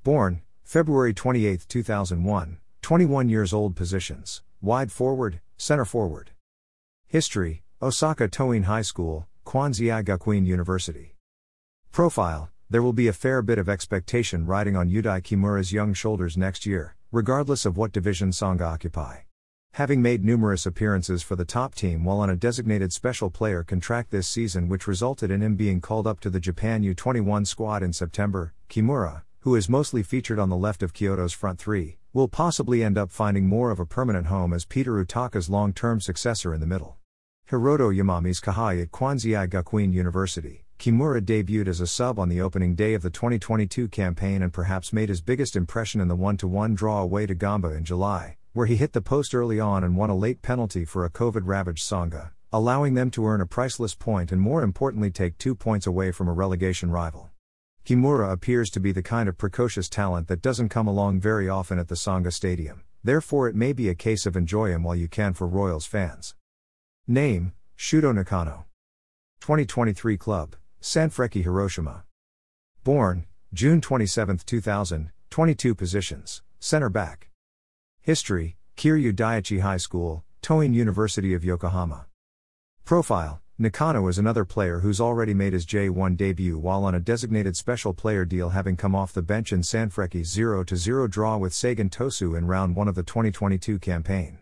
Born 0.02 0.42
February 0.64 1.14
28, 1.14 1.66
2001, 1.68 2.58
21 2.82 3.28
years 3.28 3.52
old. 3.52 3.76
Positions 3.76 4.42
Wide 4.60 4.90
forward, 4.90 5.40
center 5.56 5.84
forward. 5.84 6.32
History 7.06 7.62
Osaka 7.80 8.26
Toin 8.26 8.64
High 8.64 8.82
School, 8.82 9.28
Kwansei 9.46 10.04
Gakuin 10.04 10.44
University. 10.44 11.14
Profile 11.92 12.50
There 12.68 12.82
will 12.82 12.92
be 12.92 13.06
a 13.06 13.12
fair 13.12 13.40
bit 13.40 13.56
of 13.56 13.68
expectation 13.68 14.46
riding 14.46 14.74
on 14.74 14.90
Yudai 14.90 15.22
Kimura's 15.22 15.72
young 15.72 15.94
shoulders 15.94 16.36
next 16.36 16.66
year, 16.66 16.96
regardless 17.12 17.64
of 17.64 17.76
what 17.76 17.92
division 17.92 18.32
Sanga 18.32 18.64
occupy. 18.64 19.18
Having 19.74 20.02
made 20.02 20.24
numerous 20.24 20.66
appearances 20.66 21.22
for 21.22 21.36
the 21.36 21.44
top 21.44 21.76
team 21.76 22.02
while 22.02 22.18
on 22.18 22.28
a 22.28 22.34
designated 22.34 22.92
special 22.92 23.30
player 23.30 23.62
contract 23.62 24.10
this 24.10 24.26
season, 24.26 24.68
which 24.68 24.88
resulted 24.88 25.30
in 25.30 25.40
him 25.40 25.54
being 25.54 25.80
called 25.80 26.08
up 26.08 26.18
to 26.18 26.30
the 26.30 26.40
Japan 26.40 26.82
U21 26.82 27.46
squad 27.46 27.84
in 27.84 27.92
September, 27.92 28.54
Kimura, 28.68 29.22
who 29.42 29.54
is 29.54 29.68
mostly 29.68 30.02
featured 30.02 30.40
on 30.40 30.48
the 30.48 30.56
left 30.56 30.82
of 30.82 30.92
Kyoto's 30.92 31.32
front 31.32 31.60
three, 31.60 31.98
will 32.12 32.26
possibly 32.26 32.82
end 32.82 32.98
up 32.98 33.12
finding 33.12 33.46
more 33.46 33.70
of 33.70 33.78
a 33.78 33.86
permanent 33.86 34.26
home 34.26 34.52
as 34.52 34.64
Peter 34.64 34.94
Utaka's 34.94 35.48
long 35.48 35.72
term 35.72 36.00
successor 36.00 36.52
in 36.52 36.58
the 36.58 36.66
middle. 36.66 36.98
Hiroto 37.50 37.90
Yamami's 37.90 38.42
kohai 38.42 38.82
at 38.82 38.90
Kwansei 38.90 39.48
Gakuin 39.48 39.90
University, 39.90 40.66
Kimura 40.78 41.22
debuted 41.22 41.66
as 41.66 41.80
a 41.80 41.86
sub 41.86 42.18
on 42.18 42.28
the 42.28 42.42
opening 42.42 42.74
day 42.74 42.92
of 42.92 43.00
the 43.00 43.08
2022 43.08 43.88
campaign 43.88 44.42
and 44.42 44.52
perhaps 44.52 44.92
made 44.92 45.08
his 45.08 45.22
biggest 45.22 45.56
impression 45.56 45.98
in 46.02 46.08
the 46.08 46.14
1 46.14 46.36
1 46.42 46.74
draw 46.74 47.00
away 47.00 47.24
to 47.24 47.34
Gamba 47.34 47.68
in 47.68 47.86
July, 47.86 48.36
where 48.52 48.66
he 48.66 48.76
hit 48.76 48.92
the 48.92 49.00
post 49.00 49.34
early 49.34 49.58
on 49.58 49.82
and 49.82 49.96
won 49.96 50.10
a 50.10 50.14
late 50.14 50.42
penalty 50.42 50.84
for 50.84 51.06
a 51.06 51.10
COVID 51.10 51.40
ravaged 51.44 51.82
Sanga, 51.82 52.32
allowing 52.52 52.92
them 52.92 53.10
to 53.12 53.24
earn 53.24 53.40
a 53.40 53.46
priceless 53.46 53.94
point 53.94 54.30
and 54.30 54.42
more 54.42 54.62
importantly 54.62 55.10
take 55.10 55.38
two 55.38 55.54
points 55.54 55.86
away 55.86 56.12
from 56.12 56.28
a 56.28 56.34
relegation 56.34 56.90
rival. 56.90 57.30
Kimura 57.82 58.30
appears 58.30 58.68
to 58.68 58.78
be 58.78 58.92
the 58.92 59.02
kind 59.02 59.26
of 59.26 59.38
precocious 59.38 59.88
talent 59.88 60.28
that 60.28 60.42
doesn't 60.42 60.68
come 60.68 60.86
along 60.86 61.18
very 61.18 61.48
often 61.48 61.78
at 61.78 61.88
the 61.88 61.96
Sanga 61.96 62.30
Stadium, 62.30 62.82
therefore, 63.02 63.48
it 63.48 63.56
may 63.56 63.72
be 63.72 63.88
a 63.88 63.94
case 63.94 64.26
of 64.26 64.36
enjoy 64.36 64.68
him 64.68 64.82
while 64.82 64.94
you 64.94 65.08
can 65.08 65.32
for 65.32 65.46
Royals 65.48 65.86
fans. 65.86 66.34
Name 67.10 67.54
Shudo 67.78 68.14
Nakano. 68.14 68.66
2023 69.40 70.18
Club 70.18 70.56
Sanfrecce 70.82 71.42
Hiroshima. 71.42 72.04
Born 72.84 73.24
June 73.54 73.80
27, 73.80 74.40
2000, 74.44 75.10
22 75.30 75.74
positions, 75.74 76.42
center 76.60 76.90
back. 76.90 77.30
History 78.02 78.58
Kiryu 78.76 79.14
Daiichi 79.14 79.62
High 79.62 79.78
School, 79.78 80.22
Toin 80.42 80.74
University 80.74 81.32
of 81.32 81.46
Yokohama. 81.46 82.04
Profile 82.84 83.40
Nakano 83.56 84.06
is 84.08 84.18
another 84.18 84.44
player 84.44 84.80
who's 84.80 85.00
already 85.00 85.32
made 85.32 85.54
his 85.54 85.64
J1 85.64 86.14
debut 86.14 86.58
while 86.58 86.84
on 86.84 86.94
a 86.94 87.00
designated 87.00 87.56
special 87.56 87.94
player 87.94 88.26
deal 88.26 88.50
having 88.50 88.76
come 88.76 88.94
off 88.94 89.14
the 89.14 89.22
bench 89.22 89.50
in 89.50 89.60
Sanfrecce's 89.62 90.30
0 90.30 90.62
0 90.66 91.08
draw 91.08 91.38
with 91.38 91.54
Sagan 91.54 91.88
Tosu 91.88 92.36
in 92.36 92.46
round 92.46 92.76
1 92.76 92.86
of 92.86 92.94
the 92.94 93.02
2022 93.02 93.78
campaign. 93.78 94.40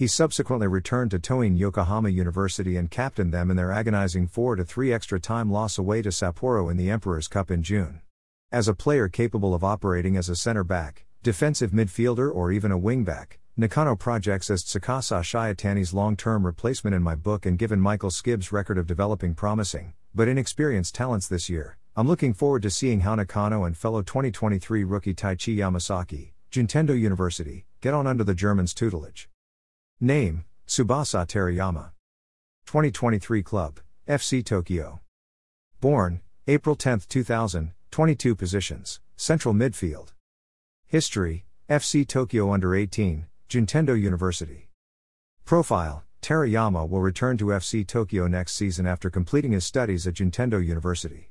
He 0.00 0.06
subsequently 0.06 0.66
returned 0.66 1.10
to 1.10 1.18
Toin 1.18 1.58
Yokohama 1.58 2.08
University 2.08 2.78
and 2.78 2.90
captained 2.90 3.34
them 3.34 3.50
in 3.50 3.58
their 3.58 3.70
agonizing 3.70 4.28
4 4.28 4.56
3 4.56 4.94
extra 4.94 5.20
time 5.20 5.52
loss 5.52 5.76
away 5.76 6.00
to 6.00 6.08
Sapporo 6.08 6.70
in 6.70 6.78
the 6.78 6.88
Emperor's 6.88 7.28
Cup 7.28 7.50
in 7.50 7.62
June. 7.62 8.00
As 8.50 8.66
a 8.66 8.72
player 8.72 9.10
capable 9.10 9.52
of 9.52 9.62
operating 9.62 10.16
as 10.16 10.30
a 10.30 10.36
center 10.36 10.64
back, 10.64 11.04
defensive 11.22 11.72
midfielder, 11.72 12.34
or 12.34 12.50
even 12.50 12.72
a 12.72 12.78
wingback, 12.78 13.32
Nakano 13.58 13.94
projects 13.94 14.48
as 14.48 14.64
Tsukasa 14.64 15.20
Shiotani's 15.20 15.92
long 15.92 16.16
term 16.16 16.46
replacement 16.46 16.96
in 16.96 17.02
my 17.02 17.14
book, 17.14 17.44
and 17.44 17.58
given 17.58 17.78
Michael 17.78 18.08
Skibbe's 18.08 18.50
record 18.50 18.78
of 18.78 18.86
developing 18.86 19.34
promising, 19.34 19.92
but 20.14 20.28
inexperienced 20.28 20.94
talents 20.94 21.28
this 21.28 21.50
year, 21.50 21.76
I'm 21.94 22.08
looking 22.08 22.32
forward 22.32 22.62
to 22.62 22.70
seeing 22.70 23.00
how 23.00 23.16
Nakano 23.16 23.64
and 23.64 23.76
fellow 23.76 24.00
2023 24.00 24.82
rookie 24.82 25.12
Taichi 25.12 25.58
Yamasaki, 25.58 26.32
Juntendo 26.50 26.98
University, 26.98 27.66
get 27.82 27.92
on 27.92 28.06
under 28.06 28.24
the 28.24 28.34
Germans' 28.34 28.72
tutelage. 28.72 29.29
Name 30.02 30.46
Tsubasa 30.66 31.26
Terayama. 31.26 31.90
2023 32.64 33.42
Club, 33.42 33.80
FC 34.08 34.42
Tokyo. 34.42 35.00
Born 35.78 36.22
April 36.48 36.74
10, 36.74 37.02
2000, 37.06 37.72
22 37.90 38.34
positions, 38.34 39.00
Central 39.18 39.52
Midfield. 39.52 40.14
History 40.86 41.44
FC 41.68 42.08
Tokyo 42.08 42.50
Under 42.50 42.74
18, 42.74 43.26
Juntendo 43.50 44.00
University. 44.00 44.70
Profile 45.44 46.02
Terayama 46.22 46.88
will 46.88 47.02
return 47.02 47.36
to 47.36 47.46
FC 47.46 47.86
Tokyo 47.86 48.26
next 48.26 48.54
season 48.54 48.86
after 48.86 49.10
completing 49.10 49.52
his 49.52 49.66
studies 49.66 50.06
at 50.06 50.14
Juntendo 50.14 50.64
University. 50.64 51.29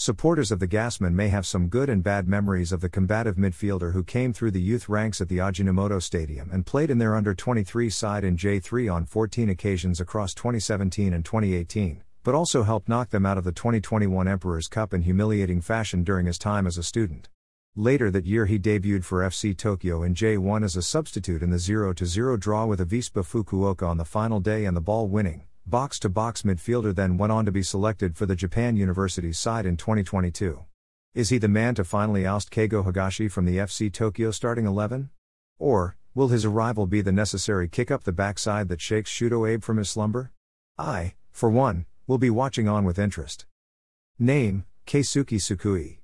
Supporters 0.00 0.52
of 0.52 0.60
the 0.60 0.68
Gasman 0.68 1.14
may 1.14 1.26
have 1.26 1.44
some 1.44 1.66
good 1.66 1.88
and 1.88 2.04
bad 2.04 2.28
memories 2.28 2.70
of 2.70 2.80
the 2.80 2.88
combative 2.88 3.34
midfielder 3.34 3.92
who 3.92 4.04
came 4.04 4.32
through 4.32 4.52
the 4.52 4.60
youth 4.60 4.88
ranks 4.88 5.20
at 5.20 5.28
the 5.28 5.38
Ajinomoto 5.38 6.00
Stadium 6.00 6.48
and 6.52 6.64
played 6.64 6.88
in 6.88 6.98
their 6.98 7.16
under 7.16 7.34
23 7.34 7.90
side 7.90 8.22
in 8.22 8.36
J3 8.36 8.94
on 8.94 9.04
14 9.04 9.48
occasions 9.48 10.00
across 10.00 10.34
2017 10.34 11.12
and 11.12 11.24
2018, 11.24 12.04
but 12.22 12.32
also 12.32 12.62
helped 12.62 12.88
knock 12.88 13.10
them 13.10 13.26
out 13.26 13.38
of 13.38 13.42
the 13.42 13.50
2021 13.50 14.28
Emperor's 14.28 14.68
Cup 14.68 14.94
in 14.94 15.02
humiliating 15.02 15.60
fashion 15.60 16.04
during 16.04 16.26
his 16.26 16.38
time 16.38 16.68
as 16.68 16.78
a 16.78 16.84
student. 16.84 17.28
Later 17.74 18.08
that 18.08 18.24
year, 18.24 18.46
he 18.46 18.56
debuted 18.56 19.02
for 19.02 19.22
FC 19.22 19.56
Tokyo 19.56 20.04
in 20.04 20.14
J1 20.14 20.62
as 20.62 20.76
a 20.76 20.82
substitute 20.82 21.42
in 21.42 21.50
the 21.50 21.58
0 21.58 21.92
0 21.92 22.36
draw 22.36 22.66
with 22.66 22.78
Avispa 22.78 23.24
Fukuoka 23.24 23.88
on 23.88 23.96
the 23.96 24.04
final 24.04 24.38
day 24.38 24.64
and 24.64 24.76
the 24.76 24.80
ball 24.80 25.08
winning, 25.08 25.42
box 25.68 25.98
to 26.00 26.08
box 26.08 26.42
midfielder 26.42 26.94
then 26.94 27.18
went 27.18 27.30
on 27.32 27.44
to 27.44 27.52
be 27.52 27.62
selected 27.62 28.16
for 28.16 28.24
the 28.24 28.34
Japan 28.34 28.76
University 28.76 29.32
side 29.32 29.66
in 29.66 29.76
2022. 29.76 30.64
Is 31.14 31.28
he 31.28 31.38
the 31.38 31.48
man 31.48 31.74
to 31.74 31.84
finally 31.84 32.26
oust 32.26 32.50
Keigo 32.50 32.84
Higashi 32.84 33.30
from 33.30 33.44
the 33.44 33.58
FC 33.58 33.92
Tokyo 33.92 34.30
starting 34.30 34.66
11? 34.66 35.10
Or, 35.58 35.96
will 36.14 36.28
his 36.28 36.44
arrival 36.44 36.86
be 36.86 37.02
the 37.02 37.12
necessary 37.12 37.68
kick 37.68 37.90
up 37.90 38.04
the 38.04 38.12
backside 38.12 38.68
that 38.68 38.80
shakes 38.80 39.10
Shuto 39.10 39.48
Abe 39.48 39.62
from 39.62 39.76
his 39.76 39.90
slumber? 39.90 40.32
I, 40.78 41.14
for 41.30 41.50
one, 41.50 41.86
will 42.06 42.18
be 42.18 42.30
watching 42.30 42.66
on 42.66 42.84
with 42.84 42.98
interest. 42.98 43.44
Name 44.18 44.64
Keisuke 44.86 45.36
Tsukui. 45.36 45.98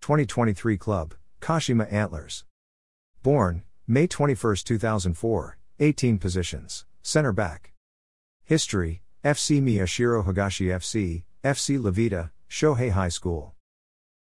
2023 0.00 0.78
Club, 0.78 1.14
Kashima 1.40 1.92
Antlers. 1.92 2.44
Born, 3.22 3.62
May 3.86 4.06
21, 4.06 4.56
2004, 4.64 5.58
18 5.80 6.18
positions, 6.18 6.86
center 7.02 7.32
back. 7.32 7.72
History 8.48 9.02
FC 9.24 9.60
Miyashiro 9.60 10.24
Higashi 10.24 10.68
FC, 10.72 11.24
FC 11.42 11.80
Lavida, 11.80 12.30
Shohei 12.48 12.92
High 12.92 13.08
School. 13.08 13.56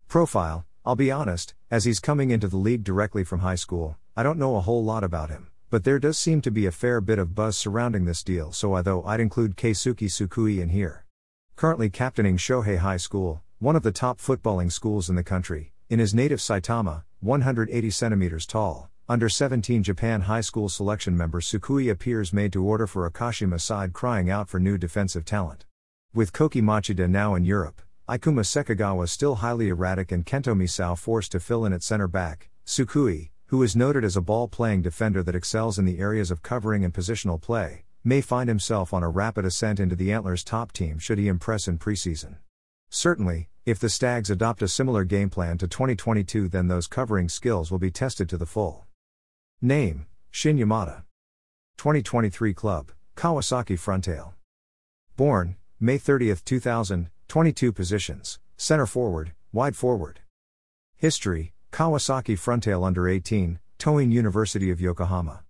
Profile 0.06 0.64
I'll 0.86 0.94
be 0.94 1.10
honest, 1.10 1.54
as 1.72 1.86
he's 1.86 1.98
coming 1.98 2.30
into 2.30 2.46
the 2.46 2.56
league 2.56 2.84
directly 2.84 3.24
from 3.24 3.40
high 3.40 3.56
school, 3.56 3.96
I 4.16 4.22
don't 4.22 4.38
know 4.38 4.54
a 4.54 4.60
whole 4.60 4.84
lot 4.84 5.02
about 5.02 5.30
him, 5.30 5.50
but 5.70 5.82
there 5.82 5.98
does 5.98 6.18
seem 6.18 6.40
to 6.42 6.52
be 6.52 6.66
a 6.66 6.70
fair 6.70 7.00
bit 7.00 7.18
of 7.18 7.34
buzz 7.34 7.58
surrounding 7.58 8.04
this 8.04 8.22
deal, 8.22 8.52
so 8.52 8.74
I 8.74 8.82
though 8.82 9.02
I'd 9.02 9.18
include 9.18 9.56
Keisuke 9.56 10.06
Tsukui 10.06 10.60
in 10.60 10.68
here. 10.68 11.04
Currently 11.56 11.90
captaining 11.90 12.36
Shohei 12.36 12.78
High 12.78 12.98
School, 12.98 13.42
one 13.58 13.74
of 13.74 13.82
the 13.82 13.90
top 13.90 14.20
footballing 14.20 14.70
schools 14.70 15.10
in 15.10 15.16
the 15.16 15.24
country, 15.24 15.72
in 15.90 15.98
his 15.98 16.14
native 16.14 16.38
Saitama, 16.38 17.02
180 17.18 17.90
centimeters 17.90 18.46
tall, 18.46 18.88
under 19.08 19.28
17 19.28 19.82
Japan 19.82 20.22
high 20.22 20.40
school 20.40 20.68
selection 20.68 21.16
member 21.16 21.40
Tsukui 21.40 21.90
appears 21.90 22.32
made 22.32 22.52
to 22.52 22.64
order 22.64 22.86
for 22.86 23.04
a 23.04 23.10
Kashima 23.10 23.60
side 23.60 23.92
crying 23.92 24.30
out 24.30 24.48
for 24.48 24.60
new 24.60 24.78
defensive 24.78 25.24
talent. 25.24 25.64
With 26.14 26.32
Koki 26.32 26.62
Machida 26.62 27.10
now 27.10 27.34
in 27.34 27.44
Europe, 27.44 27.82
Ikuma 28.08 28.44
Sekigawa 28.44 29.08
still 29.08 29.36
highly 29.36 29.68
erratic 29.68 30.12
and 30.12 30.24
Kento 30.24 30.54
Misao 30.54 30.96
forced 30.96 31.32
to 31.32 31.40
fill 31.40 31.64
in 31.64 31.72
at 31.72 31.82
center 31.82 32.06
back, 32.06 32.50
Tsukui, 32.64 33.30
who 33.46 33.62
is 33.62 33.74
noted 33.74 34.04
as 34.04 34.16
a 34.16 34.20
ball 34.22 34.46
playing 34.46 34.82
defender 34.82 35.22
that 35.22 35.34
excels 35.34 35.78
in 35.78 35.84
the 35.84 35.98
areas 35.98 36.30
of 36.30 36.42
covering 36.42 36.84
and 36.84 36.94
positional 36.94 37.40
play, 37.40 37.84
may 38.04 38.20
find 38.20 38.48
himself 38.48 38.94
on 38.94 39.02
a 39.02 39.10
rapid 39.10 39.44
ascent 39.44 39.80
into 39.80 39.96
the 39.96 40.12
Antlers' 40.12 40.44
top 40.44 40.70
team 40.70 40.98
should 40.98 41.18
he 41.18 41.26
impress 41.26 41.66
in 41.66 41.76
preseason. 41.76 42.36
Certainly, 42.88 43.48
if 43.66 43.78
the 43.78 43.88
Stags 43.88 44.30
adopt 44.30 44.62
a 44.62 44.68
similar 44.68 45.04
game 45.04 45.28
plan 45.28 45.58
to 45.58 45.66
2022, 45.66 46.48
then 46.48 46.68
those 46.68 46.86
covering 46.86 47.28
skills 47.28 47.70
will 47.70 47.78
be 47.78 47.90
tested 47.90 48.28
to 48.28 48.36
the 48.36 48.46
full. 48.46 48.86
Name 49.64 50.06
Shin 50.32 50.58
Yamada. 50.58 51.04
2023 51.78 52.52
Club, 52.52 52.90
Kawasaki 53.16 53.78
Frontale. 53.78 54.32
Born 55.16 55.54
May 55.78 55.98
30, 55.98 56.34
2000, 56.44 57.10
22 57.28 57.72
positions, 57.72 58.40
center 58.56 58.86
forward, 58.86 59.34
wide 59.52 59.76
forward. 59.76 60.18
History 60.96 61.52
Kawasaki 61.70 62.36
Frontale 62.36 62.84
under 62.84 63.08
18, 63.08 63.60
Toin 63.78 64.10
University 64.10 64.68
of 64.68 64.80
Yokohama. 64.80 65.44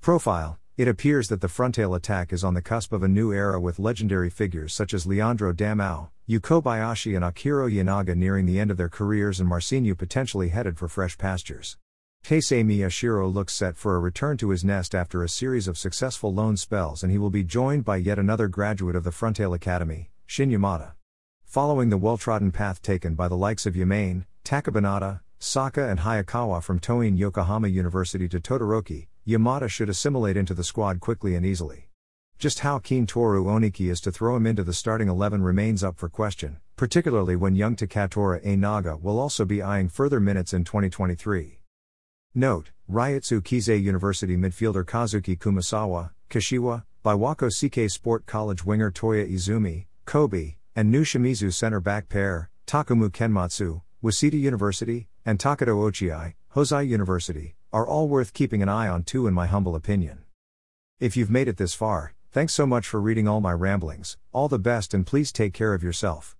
Profile 0.00 0.60
It 0.76 0.86
appears 0.86 1.26
that 1.26 1.40
the 1.40 1.48
Frontale 1.48 1.96
attack 1.96 2.32
is 2.32 2.44
on 2.44 2.54
the 2.54 2.62
cusp 2.62 2.92
of 2.92 3.02
a 3.02 3.08
new 3.08 3.32
era 3.32 3.58
with 3.60 3.80
legendary 3.80 4.30
figures 4.30 4.72
such 4.72 4.94
as 4.94 5.04
Leandro 5.04 5.52
Damião, 5.52 6.10
Yu 6.26 6.38
Kobayashi, 6.38 7.16
and 7.16 7.24
Akihiro 7.24 7.68
Ienaga 7.68 8.14
nearing 8.14 8.46
the 8.46 8.60
end 8.60 8.70
of 8.70 8.76
their 8.76 8.88
careers 8.88 9.40
and 9.40 9.50
Marcinho 9.50 9.98
potentially 9.98 10.50
headed 10.50 10.78
for 10.78 10.86
fresh 10.86 11.18
pastures. 11.18 11.76
Taisei 12.24 12.64
Miyashiro 12.64 13.32
looks 13.32 13.52
set 13.52 13.76
for 13.76 13.96
a 13.96 14.00
return 14.00 14.36
to 14.36 14.50
his 14.50 14.64
nest 14.64 14.94
after 14.94 15.24
a 15.24 15.28
series 15.28 15.66
of 15.66 15.76
successful 15.76 16.32
loan 16.32 16.56
spells 16.56 17.02
and 17.02 17.10
he 17.10 17.18
will 17.18 17.30
be 17.30 17.42
joined 17.42 17.84
by 17.84 17.96
yet 17.96 18.16
another 18.16 18.46
graduate 18.46 18.94
of 18.94 19.02
the 19.02 19.10
Frontale 19.10 19.56
Academy, 19.56 20.12
Shin 20.24 20.48
Yamada. 20.48 20.92
Following 21.44 21.90
the 21.90 21.98
well-trodden 21.98 22.52
path 22.52 22.80
taken 22.80 23.16
by 23.16 23.26
the 23.26 23.36
likes 23.36 23.66
of 23.66 23.74
Yamane, 23.74 24.24
Tachibanada, 24.44 25.20
Saka 25.40 25.88
and 25.88 25.98
Hayakawa 25.98 26.62
from 26.62 26.78
Toin 26.78 27.16
Yokohama 27.16 27.66
University 27.66 28.28
to 28.28 28.38
Todoroki, 28.38 29.08
Yamada 29.26 29.68
should 29.68 29.88
assimilate 29.88 30.36
into 30.36 30.54
the 30.54 30.62
squad 30.62 31.00
quickly 31.00 31.34
and 31.34 31.44
easily. 31.44 31.88
Just 32.38 32.60
how 32.60 32.78
keen 32.78 33.04
Toru 33.04 33.44
Oniki 33.46 33.90
is 33.90 34.00
to 34.00 34.12
throw 34.12 34.36
him 34.36 34.46
into 34.46 34.62
the 34.62 34.72
starting 34.72 35.08
11 35.08 35.42
remains 35.42 35.82
up 35.82 35.98
for 35.98 36.08
question, 36.08 36.60
particularly 36.76 37.34
when 37.34 37.56
young 37.56 37.74
Takatora 37.74 38.40
Einaga 38.46 39.00
will 39.02 39.18
also 39.18 39.44
be 39.44 39.60
eyeing 39.60 39.88
further 39.88 40.20
minutes 40.20 40.52
in 40.52 40.62
2023. 40.62 41.58
Note, 42.34 42.70
Ryutsu 42.90 43.42
Keizai 43.42 43.82
University 43.82 44.38
midfielder 44.38 44.84
Kazuki 44.84 45.38
Kumasawa, 45.38 46.12
Kashiwa, 46.30 46.82
Biwako 47.04 47.50
Seikei 47.50 47.90
Sport 47.90 48.24
College 48.24 48.64
winger 48.64 48.90
Toya 48.90 49.30
Izumi, 49.30 49.84
Kobe, 50.06 50.56
and 50.74 50.90
new 50.90 51.04
Shimizu 51.04 51.52
center 51.52 51.78
back 51.78 52.08
pair, 52.08 52.48
Takumu 52.66 53.10
Kenmatsu, 53.10 53.82
Waseda 54.02 54.40
University, 54.40 55.08
and 55.26 55.38
Takedo 55.38 55.76
Ochiai, 55.76 56.32
Hosei 56.54 56.88
University, 56.88 57.54
are 57.70 57.86
all 57.86 58.08
worth 58.08 58.32
keeping 58.32 58.62
an 58.62 58.68
eye 58.68 58.88
on 58.88 59.02
too 59.02 59.26
in 59.26 59.34
my 59.34 59.46
humble 59.46 59.76
opinion. 59.76 60.24
If 61.00 61.18
you've 61.18 61.30
made 61.30 61.48
it 61.48 61.58
this 61.58 61.74
far, 61.74 62.14
thanks 62.30 62.54
so 62.54 62.64
much 62.64 62.86
for 62.86 62.98
reading 62.98 63.28
all 63.28 63.42
my 63.42 63.52
ramblings, 63.52 64.16
all 64.32 64.48
the 64.48 64.58
best 64.58 64.94
and 64.94 65.06
please 65.06 65.32
take 65.32 65.52
care 65.52 65.74
of 65.74 65.82
yourself. 65.82 66.30